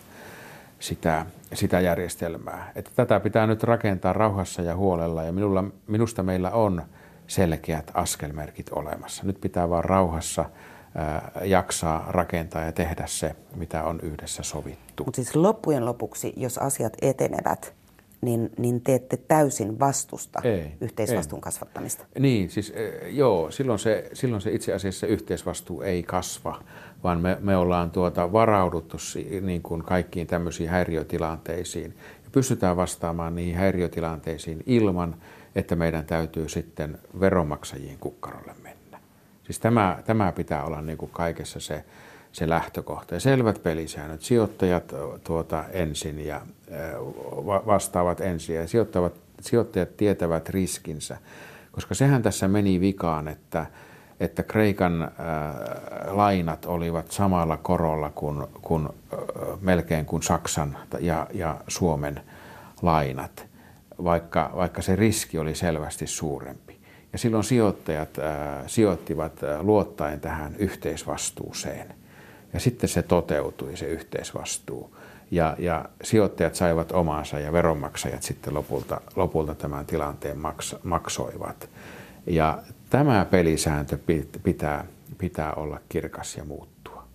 sitä, 0.79 1.27
sitä 1.55 1.81
järjestelmää. 1.81 2.73
Että 2.75 2.91
tätä 2.97 3.21
pitää 3.21 3.47
nyt 3.47 3.63
rakentaa 3.63 4.13
rauhassa 4.13 4.63
ja 4.63 4.77
huolella 4.77 5.23
ja 5.25 5.33
minulla, 5.33 5.65
minusta 5.87 6.23
meillä 6.23 6.51
on 6.51 6.83
selkeät 7.27 7.91
askelmerkit 7.95 8.67
olemassa. 8.73 9.23
Nyt 9.27 9.41
pitää 9.41 9.71
vaan 9.71 9.85
rauhassa 9.85 10.45
jaksaa 11.45 12.07
rakentaa 12.09 12.65
ja 12.65 12.73
tehdä 12.73 13.07
se, 13.07 13.37
mitä 13.55 13.85
on 13.85 14.01
yhdessä 14.03 14.43
sovittu. 14.43 15.05
Mutta 15.05 15.17
siis 15.17 15.37
loppujen 15.37 15.87
lopuksi, 15.87 16.33
jos 16.37 16.59
asiat 16.59 16.93
etenevät, 17.03 17.75
niin, 18.21 18.51
niin 18.59 18.81
te 18.81 18.95
ette 18.95 19.17
täysin 19.17 19.79
vastusta 19.79 20.41
ei, 20.45 20.73
yhteisvastuun 20.81 21.39
ei. 21.39 21.43
kasvattamista. 21.43 22.05
Niin, 22.19 22.51
siis 22.51 22.71
e, 22.77 23.09
joo, 23.09 23.51
silloin 23.51 23.79
se, 23.79 24.11
silloin 24.13 24.43
se 24.43 24.53
itse 24.53 24.73
asiassa 24.73 25.07
yhteisvastuu 25.07 25.83
ei 25.83 26.03
kasva, 26.03 26.63
vaan 27.05 27.21
me, 27.21 27.37
me 27.41 27.57
ollaan 27.57 27.91
tuota 27.91 28.33
varauduttu 28.33 28.97
niin 29.41 29.63
kuin 29.63 29.83
kaikkiin 29.83 30.27
tämmöisiin 30.27 30.69
häiriötilanteisiin 30.69 31.95
ja 32.25 32.31
pystytään 32.33 32.77
vastaamaan 32.77 33.35
niihin 33.35 33.57
häiriötilanteisiin 33.57 34.63
ilman, 34.67 35.17
että 35.55 35.77
meidän 35.77 36.07
täytyy 36.07 36.49
sitten 36.49 36.99
veronmaksajien 37.21 37.99
kukkarolle 37.99 38.55
mennä. 38.63 39.01
Siis 39.45 39.59
tämä, 39.59 40.03
tämä 40.05 40.33
pitää 40.33 40.65
olla 40.65 40.83
niin 40.83 40.99
kuin 40.99 41.11
kaikessa 41.11 41.61
se, 41.61 41.85
se 42.37 42.49
lähtökohta. 42.49 43.15
Ja 43.15 43.21
selvät 43.21 43.63
pelisäännöt, 43.63 44.23
sijoittajat 44.23 44.95
tuota 45.25 45.65
ensin 45.73 46.27
ja 46.27 46.41
vastaavat 47.47 48.21
ensin 48.21 48.57
ja 48.57 48.69
sijoittajat, 48.69 49.13
sijoittajat 49.41 49.97
tietävät 49.97 50.49
riskinsä. 50.49 51.17
Koska 51.73 51.95
sehän 51.95 52.23
tässä 52.23 52.49
meni 52.49 52.81
vikaan, 52.81 53.29
että, 53.29 53.67
että 54.21 54.43
Kreikan 54.43 55.03
äh, 55.03 55.11
lainat 56.07 56.67
olivat 56.67 57.11
samalla 57.11 57.57
korolla 57.57 58.11
kuin, 58.15 58.47
kuin 58.63 58.87
äh, 58.87 59.19
melkein 59.61 60.07
kuin 60.07 60.23
Saksan 60.23 60.77
ja, 61.01 61.27
ja 61.35 61.57
Suomen 61.69 62.21
lainat, 62.83 63.47
vaikka, 64.05 64.51
vaikka 64.57 64.83
se 64.83 64.97
riski 64.97 65.39
oli 65.39 65.55
selvästi 65.55 66.07
suurempi. 66.07 66.79
Ja 67.13 67.19
silloin 67.19 67.45
sijoittajat 67.45 68.19
äh, 68.19 68.27
sijoittivat 68.67 69.43
äh, 69.43 69.61
luottaen 69.61 70.21
tähän 70.21 70.57
yhteisvastuuseen– 70.57 71.95
Ja 72.57 72.61
sitten 72.61 72.89
se 72.89 73.03
toteutui, 73.03 73.77
se 73.77 73.87
yhteisvastuu. 73.87 74.97
Ja, 75.31 75.57
ja 75.59 75.85
sijoittajat 76.03 76.55
saivat 76.55 76.93
omansa 76.93 77.39
ja 77.39 77.53
veronmaksajat 77.53 78.23
sitten 78.23 78.55
lopulta, 78.55 79.01
lopulta 79.17 79.55
tämän 79.55 79.87
tilanteen 79.87 80.39
maks, 80.39 80.77
maksoivat. 80.83 81.69
Ja 82.27 82.59
tämä 82.91 83.27
pelisääntö 83.31 83.99
pitää, 84.43 84.85
pitää 85.19 85.53
olla 85.53 85.81
kirkas 85.89 86.37
ja 86.37 86.45
muuttua. 86.45 87.07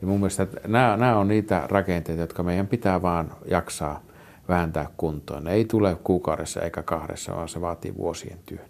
Ja 0.00 0.06
mun 0.06 0.20
mielestä 0.20 0.46
nämä, 0.66 0.96
nämä 0.96 1.18
on 1.18 1.28
niitä 1.28 1.62
rakenteita, 1.68 2.20
jotka 2.20 2.42
meidän 2.42 2.66
pitää 2.66 3.02
vaan 3.02 3.32
jaksaa 3.50 4.02
vääntää 4.48 4.86
kuntoon. 4.96 5.44
Ne 5.44 5.52
ei 5.52 5.64
tule 5.64 5.96
kuukaudessa 6.04 6.62
eikä 6.62 6.82
kahdessa, 6.82 7.36
vaan 7.36 7.48
se 7.48 7.60
vaatii 7.60 7.96
vuosien 7.96 8.38
työn. 8.46 8.68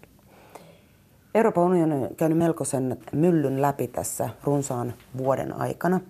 Euroopan 1.36 1.64
unioni 1.64 1.94
on 1.94 2.16
käynyt 2.16 2.38
melkoisen 2.38 2.98
myllyn 3.12 3.62
läpi 3.62 3.88
tässä 3.88 4.28
runsaan 4.44 4.94
vuoden 5.18 5.52
aikana. 5.52 6.00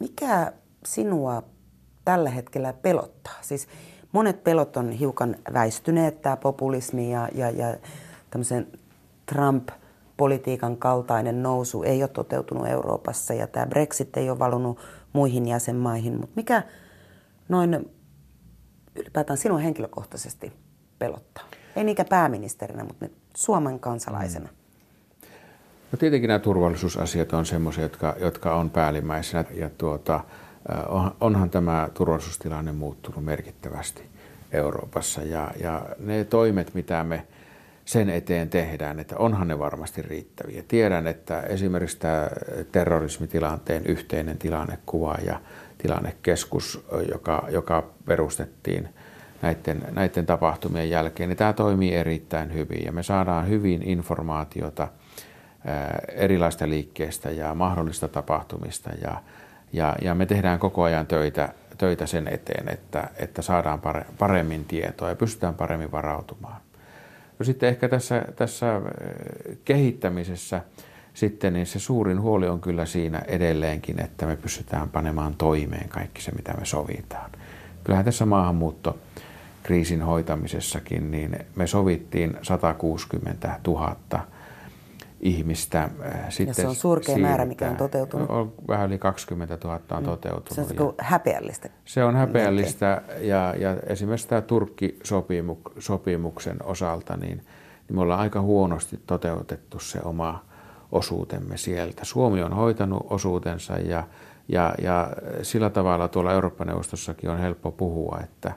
Mikä 0.00 0.52
sinua 0.86 1.42
tällä 2.04 2.30
hetkellä 2.30 2.72
pelottaa? 2.72 3.34
Siis 3.40 3.68
monet 4.12 4.44
pelot 4.44 4.76
on 4.76 4.90
hiukan 4.90 5.36
väistyneet, 5.52 6.22
tämä 6.22 6.36
populismi 6.36 7.12
ja, 7.12 7.28
ja, 7.34 7.50
ja 7.50 7.76
tämmöisen 8.30 8.66
Trump-politiikan 9.26 10.76
kaltainen 10.76 11.42
nousu 11.42 11.82
ei 11.82 12.02
ole 12.02 12.08
toteutunut 12.08 12.66
Euroopassa 12.66 13.34
ja 13.34 13.46
tämä 13.46 13.66
Brexit 13.66 14.16
ei 14.16 14.30
ole 14.30 14.38
valunut 14.38 14.78
muihin 15.12 15.48
jäsenmaihin. 15.48 16.20
Mutta 16.20 16.36
mikä 16.36 16.62
noin 17.48 17.90
ylipäätään 18.96 19.36
sinua 19.36 19.58
henkilökohtaisesti 19.58 20.52
pelottaa? 20.98 21.44
Ei 21.76 21.84
niinkään 21.84 22.08
pääministerinä, 22.08 22.84
mutta 22.84 23.06
Suomen 23.36 23.80
kansalaisena. 23.80 24.48
Mm. 24.48 24.60
No 25.92 25.96
tietenkin 25.98 26.28
nämä 26.28 26.38
turvallisuusasiat 26.38 27.32
on 27.32 27.46
sellaisia, 27.46 27.82
jotka, 27.82 28.16
jotka 28.20 28.54
on 28.54 28.70
päällimmäisenä. 28.70 29.44
Ja 29.54 29.70
tuota, 29.78 30.20
onhan 31.20 31.50
tämä 31.50 31.88
turvallisuustilanne 31.94 32.72
muuttunut 32.72 33.24
merkittävästi 33.24 34.02
Euroopassa. 34.52 35.22
Ja, 35.22 35.50
ja 35.60 35.86
ne 35.98 36.24
toimet, 36.24 36.74
mitä 36.74 37.04
me 37.04 37.26
sen 37.84 38.10
eteen 38.10 38.48
tehdään, 38.48 39.00
että 39.00 39.16
onhan 39.18 39.48
ne 39.48 39.58
varmasti 39.58 40.02
riittäviä. 40.02 40.62
Tiedän, 40.68 41.06
että 41.06 41.40
esimerkiksi 41.40 41.98
tämä 41.98 42.28
terrorismitilanteen 42.72 43.86
yhteinen 43.86 44.38
tilannekuva 44.38 45.16
ja 45.26 45.40
tilannekeskus, 45.78 46.86
joka, 47.12 47.46
joka 47.50 47.90
perustettiin 48.04 48.88
näiden, 49.42 49.82
näiden 49.92 50.26
tapahtumien 50.26 50.90
jälkeen, 50.90 51.28
niin 51.28 51.36
tämä 51.36 51.52
toimii 51.52 51.94
erittäin 51.94 52.54
hyvin 52.54 52.84
ja 52.84 52.92
me 52.92 53.02
saadaan 53.02 53.48
hyvin 53.48 53.82
informaatiota 53.82 54.88
erilaista 56.08 56.68
liikkeestä 56.68 57.30
ja 57.30 57.54
mahdollista 57.54 58.08
tapahtumista 58.08 58.90
ja, 59.02 59.22
ja, 59.72 59.96
ja 60.02 60.14
me 60.14 60.26
tehdään 60.26 60.58
koko 60.58 60.82
ajan 60.82 61.06
töitä, 61.06 61.48
töitä 61.78 62.06
sen 62.06 62.28
eteen, 62.28 62.68
että, 62.68 63.10
että 63.16 63.42
saadaan 63.42 63.80
paremmin 64.18 64.64
tietoa 64.64 65.08
ja 65.08 65.16
pystytään 65.16 65.54
paremmin 65.54 65.92
varautumaan. 65.92 66.60
No 67.38 67.44
sitten 67.44 67.68
ehkä 67.68 67.88
tässä, 67.88 68.24
tässä 68.36 68.80
kehittämisessä 69.64 70.60
sitten 71.14 71.52
niin 71.52 71.66
se 71.66 71.78
suurin 71.78 72.20
huoli 72.20 72.48
on 72.48 72.60
kyllä 72.60 72.86
siinä 72.86 73.22
edelleenkin, 73.26 74.00
että 74.00 74.26
me 74.26 74.36
pystytään 74.36 74.88
panemaan 74.88 75.34
toimeen 75.34 75.88
kaikki 75.88 76.22
se, 76.22 76.32
mitä 76.32 76.52
me 76.52 76.64
sovitaan. 76.64 77.30
Kyllähän 77.84 78.04
tässä 78.04 78.26
maahanmuutto 78.26 78.98
kriisin 79.70 80.02
hoitamisessakin, 80.02 81.10
niin 81.10 81.38
me 81.56 81.66
sovittiin 81.66 82.36
160 82.42 83.60
000 83.66 83.96
ihmistä. 85.20 85.82
Äh, 85.82 85.90
sitten 86.28 86.48
ja 86.48 86.54
se 86.54 86.66
on 86.66 86.74
surkea 86.74 87.18
määrä, 87.18 87.44
mikä 87.44 87.70
on 87.70 87.76
toteutunut. 87.76 88.30
On 88.30 88.52
vähän 88.68 88.88
yli 88.88 88.98
20 88.98 89.58
000 89.64 89.80
on 89.90 89.98
mm. 89.98 90.04
toteutunut. 90.04 90.68
Se 90.68 90.82
on 90.82 90.94
häpeällistä. 90.98 91.68
Se 91.84 92.04
on 92.04 92.16
häpeällistä 92.16 93.02
ja, 93.20 93.54
ja 93.58 93.76
esimerkiksi 93.86 94.28
tämä 94.28 94.40
Turkki-sopimuksen 94.40 96.56
osalta, 96.64 97.16
niin, 97.16 97.36
niin 97.36 97.96
me 97.96 98.00
ollaan 98.00 98.20
aika 98.20 98.40
huonosti 98.40 99.00
toteutettu 99.06 99.78
se 99.78 99.98
oma 100.04 100.44
osuutemme 100.92 101.56
sieltä. 101.56 102.04
Suomi 102.04 102.42
on 102.42 102.52
hoitanut 102.52 103.06
osuutensa 103.10 103.78
ja, 103.78 104.04
ja, 104.48 104.74
ja 104.82 105.10
sillä 105.42 105.70
tavalla 105.70 106.08
tuolla 106.08 106.32
Eurooppa-neuvostossakin 106.32 107.30
on 107.30 107.38
helppo 107.38 107.70
puhua, 107.70 108.20
että, 108.24 108.52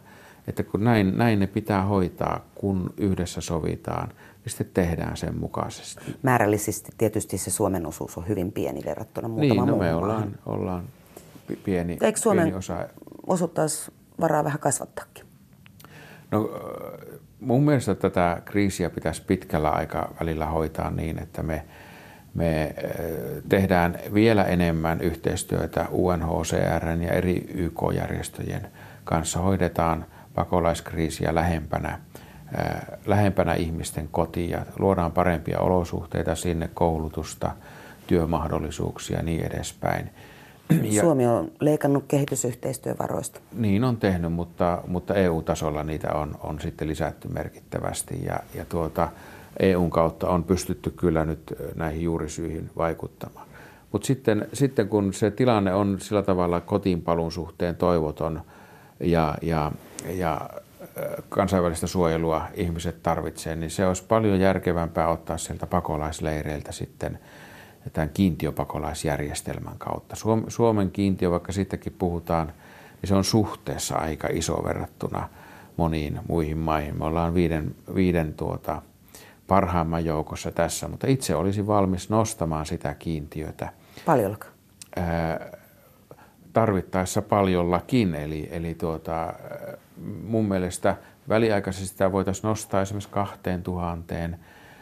että 0.47 0.63
kun 0.63 0.84
näin, 0.84 1.17
näin 1.17 1.39
ne 1.39 1.47
pitää 1.47 1.86
hoitaa, 1.86 2.45
kun 2.56 2.93
yhdessä 2.97 3.41
sovitaan, 3.41 4.08
niin 4.08 4.49
sitten 4.51 4.67
tehdään 4.73 5.17
sen 5.17 5.39
mukaisesti. 5.39 6.01
Määrällisesti 6.21 6.91
tietysti 6.97 7.38
se 7.38 7.51
Suomen 7.51 7.86
osuus 7.86 8.17
on 8.17 8.27
hyvin 8.27 8.51
pieni 8.51 8.82
verrattuna 8.86 9.27
muutamaan 9.27 9.67
Niin, 9.67 9.77
no 9.77 9.84
me 9.84 9.95
ollaan, 9.95 10.39
ollaan 10.45 10.84
pieni, 11.63 11.97
Eikö 12.01 12.19
Suomen 12.19 12.43
pieni 12.43 12.58
osa. 12.58 12.88
osuutta 13.27 13.62
varaa 14.21 14.43
vähän 14.43 14.60
kasvattaakin? 14.60 15.25
No 16.32 16.49
mun 17.39 17.63
mielestä 17.63 17.95
tätä 17.95 18.41
kriisiä 18.45 18.89
pitäisi 18.89 19.23
pitkällä 19.27 19.69
aikavälillä 19.69 20.45
hoitaa 20.45 20.91
niin, 20.91 21.19
että 21.19 21.43
me– 21.43 21.65
me 22.34 22.63
eh, 22.63 22.73
tehdään 23.49 23.99
vielä 24.13 24.43
enemmän 24.43 25.01
yhteistyötä 25.01 25.86
UNHCR 25.91 26.86
ja 27.01 27.12
eri 27.12 27.45
YK-järjestöjen 27.53 28.67
kanssa. 29.03 29.39
Hoidetaan 29.39 30.06
pakolaiskriisiä 30.36 31.36
lähempänä, 31.36 32.00
lähempänä 33.06 33.54
ihmisten 33.54 34.08
kotiin 34.12 34.50
ja 34.50 34.65
luodaan 34.80 35.12
parempia 35.12 35.60
olosuhteita 35.60 36.36
sinne, 36.36 36.69
koulutusta, 36.74 37.52
työmahdollisuuksia 38.08 39.17
ja 39.17 39.24
niin 39.24 39.46
edespäin. 39.46 40.10
Ja, 40.84 41.02
Suomi 41.02 41.26
on 41.26 41.52
leikannut 41.60 42.04
kehitysyhteistyövaroista. 42.08 43.39
Niin 43.52 43.84
on 43.84 43.98
tehnyt, 43.98 44.34
mutta, 44.34 44.82
mutta 44.88 45.13
EU-tasolla 45.13 45.84
niitä 45.84 46.13
on, 46.13 46.36
on 46.43 46.60
sitten 46.60 46.88
lisätty 46.88 47.28
merkittävästi. 47.28 48.26
Ja, 48.26 48.39
ja 48.56 48.65
tuota, 48.65 49.10
EUn 49.60 49.89
kautta 49.89 50.30
on 50.30 50.43
pystytty 50.43 50.89
kyllä 50.89 51.26
nyt 51.26 51.54
näihin 51.76 52.02
juurisyihin 52.02 52.69
vaikuttamaan. 52.78 53.48
Mutta 53.91 54.06
sitten, 54.06 54.48
sitten 54.54 54.89
kun 54.89 55.13
se 55.13 55.32
tilanne 55.32 55.74
on 55.74 55.98
sillä 56.00 56.22
tavalla 56.22 56.62
kotiinpalun 56.62 57.32
suhteen 57.32 57.76
toivoton 57.76 58.41
ja, 59.03 59.35
ja, 59.41 59.71
ja 60.09 60.49
kansainvälistä 61.29 61.87
suojelua 61.87 62.47
ihmiset 62.53 63.03
tarvitsevat, 63.03 63.59
niin 63.59 63.71
se 63.71 63.87
olisi 63.87 64.03
paljon 64.03 64.39
järkevämpää 64.39 65.07
ottaa 65.07 65.37
sieltä 65.37 65.67
pakolaisleireiltä 65.67 66.71
sitten 66.71 67.19
tämän 67.93 68.09
kiintiöpakolaisjärjestelmän 68.09 69.77
kautta. 69.77 70.15
Suomen 70.47 70.91
kiintiö, 70.91 71.31
vaikka 71.31 71.51
sittenkin 71.51 71.95
puhutaan, 71.99 72.47
niin 73.01 73.07
se 73.07 73.15
on 73.15 73.23
suhteessa 73.23 73.95
aika 73.95 74.27
iso 74.31 74.63
verrattuna 74.63 75.29
moniin 75.77 76.19
muihin 76.27 76.57
maihin. 76.57 76.97
Me 76.97 77.05
ollaan 77.05 77.33
viiden, 77.33 77.75
viiden 77.95 78.33
tuota, 78.33 78.81
parhaimman 79.47 80.05
joukossa 80.05 80.51
tässä, 80.51 80.87
mutta 80.87 81.07
itse 81.07 81.35
olisin 81.35 81.67
valmis 81.67 82.09
nostamaan 82.09 82.65
sitä 82.65 82.93
kiintiötä. 82.93 83.69
Paljonko? 84.05 84.45
Tarvittaessa 86.53 87.21
paljollakin, 87.21 88.15
eli, 88.15 88.49
eli 88.51 88.75
tuota, 88.75 89.33
mun 90.23 90.47
mielestä 90.47 90.95
väliaikaisesti 91.29 91.87
sitä 91.87 92.11
voitaisiin 92.11 92.47
nostaa 92.47 92.81
esimerkiksi 92.81 93.09
kahteen 93.09 93.63
tuhanteen 93.63 94.39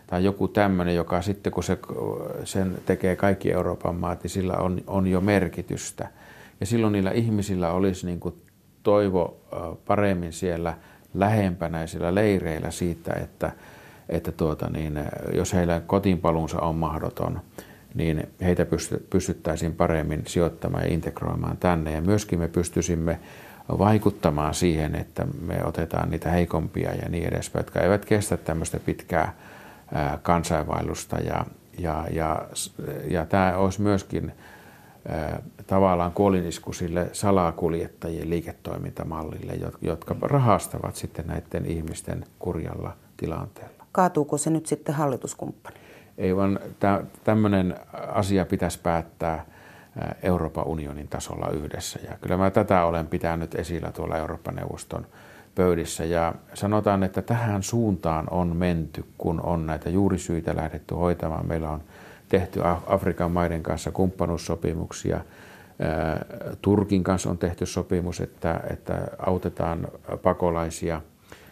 tai 0.08 0.24
joku 0.24 0.48
tämmöinen, 0.48 0.96
joka 0.96 1.22
sitten 1.22 1.54
kun 1.54 1.64
se, 1.64 1.78
sen 2.44 2.78
tekee 2.86 3.16
kaikki 3.16 3.52
Euroopan 3.52 3.96
maat, 3.96 4.24
niin 4.24 4.32
sillä 4.32 4.54
on, 4.54 4.82
on 4.88 5.08
jo 5.08 5.22
merkitystä. 5.22 6.08
Ja 6.60 6.66
silloin 6.66 6.94
niillä 6.94 7.12
ihmisillä 7.12 7.72
olisi 7.72 8.06
niin 8.06 8.20
kuin 8.20 8.36
toivo 8.84 9.38
paremmin 9.86 10.34
siellä 10.34 10.78
lähempänä 11.14 11.88
siellä 11.88 12.16
leireillä 12.16 12.72
siitä, 12.72 13.14
että, 13.14 13.52
että 14.10 14.32
tuota, 14.32 14.70
niin, 14.70 15.00
jos 15.34 15.54
heillä 15.54 15.82
kotiinpaluunsa 15.88 16.60
on 16.60 16.76
mahdoton, 16.76 17.42
niin 17.94 18.28
heitä 18.42 18.66
pystyttäisiin 19.10 19.76
paremmin 19.76 20.24
sijoittamaan 20.28 20.84
ja 20.84 20.94
integroimaan 20.94 21.58
tänne. 21.58 21.92
Ja 21.92 22.02
myöskin 22.02 22.40
me 22.40 22.48
pystyisimme 22.48 23.20
vaikuttamaan 23.70 24.54
siihen, 24.54 24.96
että 24.96 25.28
me 25.42 25.66
otetaan 25.66 26.10
niitä 26.10 26.30
heikompia 26.30 26.94
ja 26.94 27.10
niin 27.10 27.28
edespäin, 27.28 27.66
jotka 27.66 27.80
eivät 27.80 28.06
kestä 28.06 28.38
tämmöistä 28.38 28.80
pitkää 28.80 29.36
kansainvaellusta. 30.22 31.18
Ja, 31.18 31.46
ja, 31.80 32.08
ja, 32.12 32.46
ja 33.08 33.26
tämä 33.26 33.58
olisi 33.58 33.82
myöskin 33.82 34.32
tavallaan 35.68 36.12
kuolinisku 36.12 36.74
sille 36.74 37.10
salakuljettajien 37.14 38.30
liiketoimintamallille, 38.30 39.54
jotka 39.82 40.16
rahastavat 40.22 40.96
sitten 40.96 41.28
näiden 41.28 41.66
ihmisten 41.66 42.26
kurjalla 42.40 42.94
tilanteella. 43.18 43.86
Kaatuuko 43.92 44.38
se 44.38 44.50
nyt 44.50 44.66
sitten 44.66 44.96
hallituskumppani? 44.96 45.81
Ei 46.18 46.36
vaan 46.36 46.60
tämmöinen 47.24 47.76
asia 47.94 48.46
pitäisi 48.46 48.80
päättää 48.84 49.46
Euroopan 50.24 50.68
unionin 50.68 51.08
tasolla 51.08 51.50
yhdessä. 51.50 52.00
Ja 52.10 52.18
kyllä 52.22 52.38
mä 52.38 52.52
tätä 52.52 52.86
olen 52.86 53.08
pitänyt 53.08 53.56
esillä 53.56 53.92
tuolla 53.92 54.18
Euroopan 54.18 54.56
neuvoston 54.56 55.06
pöydissä. 55.56 56.06
Ja 56.06 56.34
sanotaan, 56.54 57.04
että 57.04 57.22
tähän 57.22 57.64
suuntaan 57.64 58.28
on 58.32 58.56
menty, 58.56 59.06
kun 59.18 59.42
on 59.42 59.68
näitä 59.68 59.90
juurisyitä 59.90 60.56
lähdetty 60.56 60.96
hoitamaan. 60.96 61.48
Meillä 61.48 61.70
on 61.70 61.82
tehty 62.30 62.62
Afrikan 62.88 63.32
maiden 63.32 63.64
kanssa 63.64 63.92
kumppanuussopimuksia 63.92 65.22
Turkin 66.62 67.04
kanssa 67.04 67.30
on 67.30 67.38
tehty 67.38 67.66
sopimus, 67.66 68.22
että, 68.22 68.62
että 68.70 69.08
autetaan 69.20 69.88
pakolaisia 70.24 71.02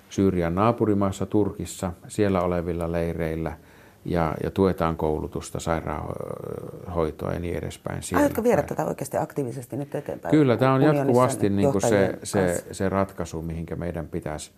Syyrian 0.10 0.56
naapurimaassa 0.56 1.26
Turkissa, 1.26 1.92
siellä 2.08 2.42
olevilla 2.42 2.92
leireillä 2.92 3.58
ja, 4.06 4.36
ja 4.44 4.52
tuetaan 4.52 4.98
koulutusta, 4.98 5.60
sairaanhoitoa 5.60 7.34
ja 7.34 7.40
niin 7.40 7.58
edespäin. 7.58 8.04
Siellä. 8.04 8.24
Aiotko 8.24 8.44
viedä 8.44 8.64
tätä 8.64 8.86
oikeasti 8.86 9.18
aktiivisesti 9.18 9.78
nyt 9.78 9.96
eteenpäin? 9.96 10.32
Kyllä, 10.32 10.58
tämä 10.58 10.74
on 10.74 10.82
jatkuvasti 10.82 11.50
niin 11.50 11.72
kuin 11.72 11.82
se, 11.82 12.20
se, 12.24 12.64
se 12.72 12.90
ratkaisu, 12.90 13.42
mihinkä 13.42 13.76
meidän 13.76 14.08
pitäisi, 14.08 14.52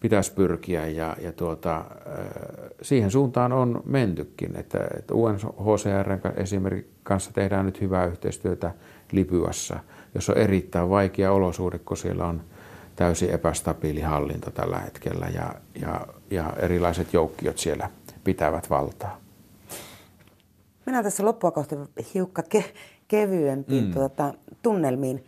pitäisi 0.00 0.32
pyrkiä 0.32 0.86
ja, 0.86 1.16
ja 1.20 1.32
tuota, 1.32 1.84
siihen 2.82 3.10
suuntaan 3.10 3.52
on 3.52 3.82
mentykin, 3.84 4.56
että, 4.56 4.78
että 4.98 5.14
UNHCR 5.14 6.30
esimerkiksi 6.36 6.92
kanssa 7.02 7.32
tehdään 7.32 7.66
nyt 7.66 7.80
hyvää 7.80 8.06
yhteistyötä 8.06 8.72
Libyassa, 9.12 9.78
jossa 10.14 10.32
on 10.32 10.38
erittäin 10.38 10.90
vaikea 10.90 11.32
olosuhde, 11.32 11.78
kun 11.78 11.96
siellä 11.96 12.26
on 12.26 12.40
täysin 12.96 13.30
epästabiili 13.30 14.00
hallinto 14.00 14.50
tällä 14.50 14.78
hetkellä 14.78 15.26
ja, 15.34 15.54
ja, 15.80 16.06
ja 16.30 16.52
erilaiset 16.58 17.12
joukkiot 17.12 17.58
siellä 17.58 17.90
pitävät 18.24 18.70
valtaa. 18.70 19.20
Mennään 20.86 21.04
tässä 21.04 21.24
loppua 21.24 21.50
kohti 21.50 21.76
hiukka 22.14 22.42
ke- 22.54 22.74
kevyempiin 23.08 23.84
mm. 23.84 23.92
tuota, 23.92 24.34
tunnelmiin. 24.62 25.24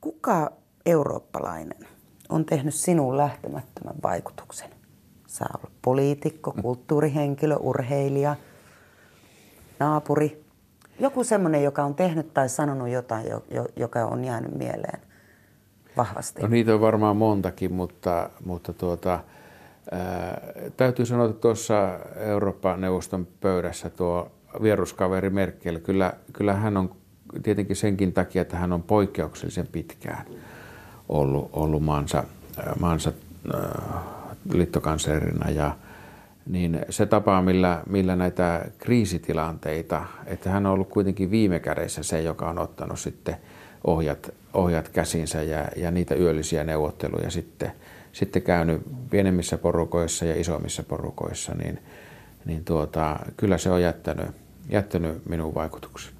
Kuka 0.00 0.52
eurooppalainen 0.86 1.88
on 2.28 2.44
tehnyt 2.44 2.74
sinuun 2.74 3.16
lähtemättömän 3.16 3.94
vaikutuksen? 4.02 4.70
Sä 5.26 5.44
olet 5.58 5.72
poliitikko, 5.82 6.50
mm. 6.50 6.62
kulttuurihenkilö, 6.62 7.56
urheilija, 7.56 8.36
naapuri. 9.78 10.44
Joku 11.00 11.24
semmoinen, 11.24 11.62
joka 11.62 11.84
on 11.84 11.94
tehnyt 11.94 12.34
tai 12.34 12.48
sanonut 12.48 12.88
jotain, 12.88 13.26
joka 13.76 14.04
on 14.04 14.24
jäänyt 14.24 14.54
mieleen 14.54 15.00
vahvasti. 15.96 16.42
No 16.42 16.48
niitä 16.48 16.74
on 16.74 16.80
varmaan 16.80 17.16
montakin, 17.16 17.72
mutta, 17.72 18.30
mutta 18.44 18.72
tuota, 18.72 19.20
täytyy 20.76 21.06
sanoa, 21.06 21.26
että 21.26 21.40
tuossa 21.40 21.98
Euroopan 22.16 22.80
neuvoston 22.80 23.26
pöydässä 23.40 23.90
tuo 23.90 24.30
vieruskaveri 24.62 25.30
Merkel, 25.30 25.78
kyllä, 25.78 26.12
kyllä 26.32 26.54
hän 26.54 26.76
on 26.76 26.96
tietenkin 27.42 27.76
senkin 27.76 28.12
takia, 28.12 28.42
että 28.42 28.56
hän 28.56 28.72
on 28.72 28.82
poikkeuksellisen 28.82 29.66
pitkään 29.66 30.26
ollut, 31.08 31.50
ollut 31.52 31.82
maansa, 31.82 32.24
maansa 32.80 33.12
äh, 33.54 33.60
liittokanslerina. 34.52 35.50
Ja 35.50 35.76
niin 36.46 36.80
se 36.90 37.06
tapa, 37.06 37.42
millä, 37.42 37.82
millä 37.88 38.16
näitä 38.16 38.64
kriisitilanteita, 38.78 40.04
että 40.26 40.50
hän 40.50 40.66
on 40.66 40.72
ollut 40.72 40.88
kuitenkin 40.88 41.30
viime 41.30 41.60
kädessä 41.60 42.02
se, 42.02 42.22
joka 42.22 42.50
on 42.50 42.58
ottanut 42.58 43.00
sitten 43.00 43.36
ohjat, 43.84 44.30
ohjat 44.54 44.88
käsinsä 44.88 45.42
ja, 45.42 45.68
ja 45.76 45.90
niitä 45.90 46.14
yöllisiä 46.14 46.64
neuvotteluja 46.64 47.30
sitten, 47.30 47.72
sitten 48.16 48.42
käynyt 48.42 48.82
pienemmissä 49.10 49.58
porukoissa 49.58 50.24
ja 50.24 50.40
isommissa 50.40 50.82
porukoissa, 50.82 51.54
niin, 51.54 51.78
niin 52.44 52.64
tuota, 52.64 53.18
kyllä 53.36 53.58
se 53.58 53.70
on 53.70 53.82
jättänyt, 53.82 54.26
jättänyt 54.68 55.26
minun 55.26 55.54
vaikutuksen. 55.54 56.12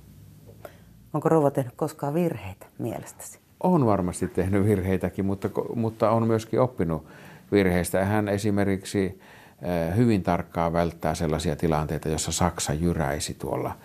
Onko 1.13 1.29
rouva 1.29 1.51
tehnyt 1.51 1.73
koskaan 1.77 2.15
virheitä 2.15 2.67
mielestäsi? 2.79 3.39
On 3.61 3.87
varmasti 3.87 4.29
tehnyt 4.29 4.65
virheitäkin, 4.65 5.25
mutta, 5.25 5.49
mutta 5.75 6.11
on 6.11 6.27
myöskin 6.27 6.61
oppinut 6.61 7.07
virheistä. 7.53 8.05
Hän 8.05 8.29
esimerkiksi 8.29 9.21
eh, 9.63 9.97
hyvin 9.97 10.23
tarkkaan 10.23 10.73
välttää 10.73 11.15
sellaisia 11.15 11.57
tilanteita, 11.57 12.09
joissa 12.09 12.33
Saksa 12.33 12.73
jyräisi 12.73 13.35
tuolla, 13.35 13.77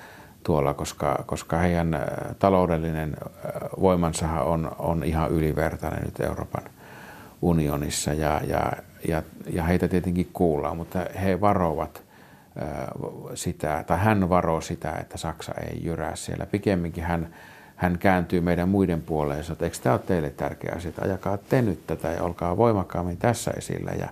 tuolla 0.44 0.74
koska, 0.74 1.24
koska 1.26 1.58
heidän 1.58 1.94
eh, 1.94 2.02
taloudellinen 2.40 3.10
eh, 3.10 3.52
voimansa 3.82 4.28
on, 4.28 4.72
on 4.80 5.04
ihan 5.04 5.32
ylivertainen 5.32 6.04
nyt 6.04 6.20
Euroopan 6.20 6.64
unionissa 7.42 8.14
ja, 8.14 8.42
ja, 8.48 8.72
ja, 9.08 9.24
ja 9.54 9.64
heitä 9.64 9.88
tietenkin 9.88 10.30
kuullaan, 10.34 10.78
mutta 10.78 11.06
he 11.22 11.42
varovat 11.42 12.04
sitä, 13.36 13.84
tai 13.88 13.98
hän 13.98 14.30
varoo 14.30 14.62
sitä, 14.62 14.92
että 14.92 15.18
Saksa 15.18 15.54
ei 15.54 15.84
jyrää 15.84 16.16
siellä. 16.16 16.46
Pikemminkin 16.46 17.04
hän 17.04 17.34
hän 17.82 17.98
kääntyy 17.98 18.42
meidän 18.42 18.70
muiden 18.70 19.02
puoleen 19.02 19.44
että 19.52 19.66
eikö 19.66 19.78
tämä 19.84 19.94
ole 19.94 20.02
teille 20.08 20.30
tärkeä 20.30 20.74
asia, 20.76 20.90
että 20.90 21.02
ajakaa 21.02 21.38
te 21.38 21.62
nyt 21.62 21.88
tätä 21.88 22.08
ja 22.08 22.24
olkaa 22.24 22.58
voimakkaammin 22.58 23.18
tässä 23.18 23.52
esillä 23.52 23.92
ja, 24.00 24.10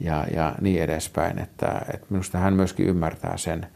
ja, 0.00 0.26
ja 0.34 0.54
niin 0.60 0.82
edespäin. 0.82 1.38
Että, 1.38 1.80
että 1.94 2.06
minusta 2.10 2.38
hän 2.38 2.54
myöskin 2.54 2.86
ymmärtää 2.86 3.36
sen, 3.36 3.66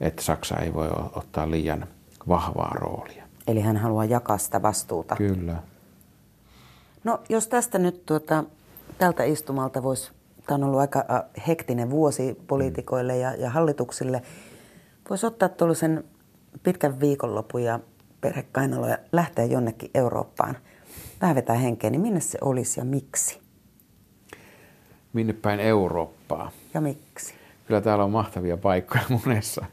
että 0.00 0.22
Saksa 0.22 0.56
ei 0.56 0.74
voi 0.74 0.88
ottaa 1.14 1.50
liian 1.50 1.86
vahvaa 2.28 2.74
roolia. 2.74 3.24
Eli 3.46 3.60
hän 3.60 3.76
haluaa 3.76 4.04
jakaa 4.04 4.38
sitä 4.38 4.62
vastuuta. 4.62 5.16
Kyllä. 5.16 5.56
No 7.04 7.20
jos 7.28 7.48
tästä 7.48 7.78
nyt 7.78 8.06
tuota, 8.06 8.44
tältä 8.98 9.24
istumalta 9.24 9.82
voisi, 9.82 10.10
tämä 10.46 10.54
on 10.54 10.64
ollut 10.64 10.80
aika 10.80 11.04
hektinen 11.46 11.90
vuosi 11.90 12.36
poliitikoille 12.46 13.16
ja, 13.16 13.34
ja 13.34 13.50
hallituksille, 13.50 14.22
voisi 15.10 15.26
ottaa 15.26 15.48
tuollaisen 15.48 16.04
pitkän 16.62 17.00
viikonlopun 17.00 17.62
ja 17.62 17.80
perhe 18.20 18.44
Kainalo 18.52 18.88
ja 18.88 18.98
lähtee 19.12 19.46
jonnekin 19.46 19.90
Eurooppaan, 19.94 20.56
vähän 21.20 21.36
vetää 21.36 21.56
henkeä, 21.56 21.90
niin 21.90 22.00
minne 22.00 22.20
se 22.20 22.38
olisi 22.40 22.80
ja 22.80 22.84
miksi? 22.84 23.40
Minne 25.12 25.32
päin 25.32 25.60
Eurooppaa? 25.60 26.50
Ja 26.74 26.80
miksi? 26.80 27.34
Kyllä 27.66 27.80
täällä 27.80 28.04
on 28.04 28.10
mahtavia 28.10 28.56
paikkoja 28.56 29.04
monessa, 29.24 29.66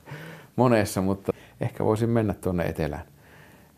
monessa 0.55 1.01
mutta 1.01 1.33
ehkä 1.61 1.85
voisin 1.85 2.09
mennä 2.09 2.33
tuonne 2.33 2.63
etelään, 2.63 3.05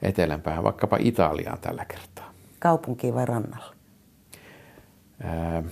etelänpäähän, 0.02 0.64
vaikkapa 0.64 0.98
Italiaan 1.00 1.60
tällä 1.60 1.86
kertaa. 1.86 2.29
Kaupunkiin 2.60 3.16
vai 3.16 3.26
rannalle? 3.26 3.76
Ää, 5.24 5.64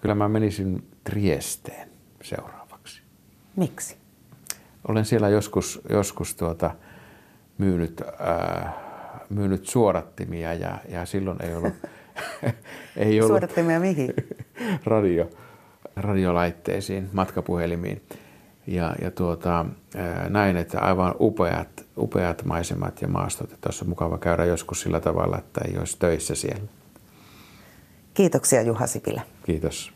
kyllä 0.00 0.14
mä 0.14 0.28
menisin 0.28 0.90
Triesteen 1.04 1.88
seuraavaksi. 2.22 3.02
Miksi? 3.56 3.96
Olen 4.88 5.04
siellä 5.04 5.28
joskus, 5.28 5.80
joskus 5.88 6.34
tuota, 6.34 6.70
myynyt, 7.58 8.02
äh, 8.02 8.74
myynyt 9.30 9.66
suodattimia 9.66 10.54
ja, 10.54 10.78
ja 10.88 11.06
silloin 11.06 11.42
ei 11.42 11.54
ollut... 11.54 11.74
ei 12.96 13.20
ollut 13.20 13.28
suodattimia 13.28 13.80
mihin? 13.80 14.14
radio, 14.84 15.30
radiolaitteisiin, 15.96 17.08
matkapuhelimiin. 17.12 18.02
Ja, 18.66 18.94
ja 19.02 19.10
tuota, 19.10 19.66
näin, 20.28 20.56
että 20.56 20.80
aivan 20.80 21.14
upeat, 21.20 21.68
upeat 21.98 22.44
maisemat 22.44 23.02
ja 23.02 23.08
maastot. 23.08 23.50
Tuossa 23.60 23.84
on 23.84 23.88
mukava 23.88 24.18
käydä 24.18 24.44
joskus 24.44 24.80
sillä 24.80 25.00
tavalla, 25.00 25.38
että 25.38 25.60
ei 25.68 25.78
olisi 25.78 25.96
töissä 25.98 26.34
siellä. 26.34 26.66
Kiitoksia 28.14 28.62
Juha 28.62 28.86
Sipilä. 28.86 29.22
Kiitos. 29.46 29.95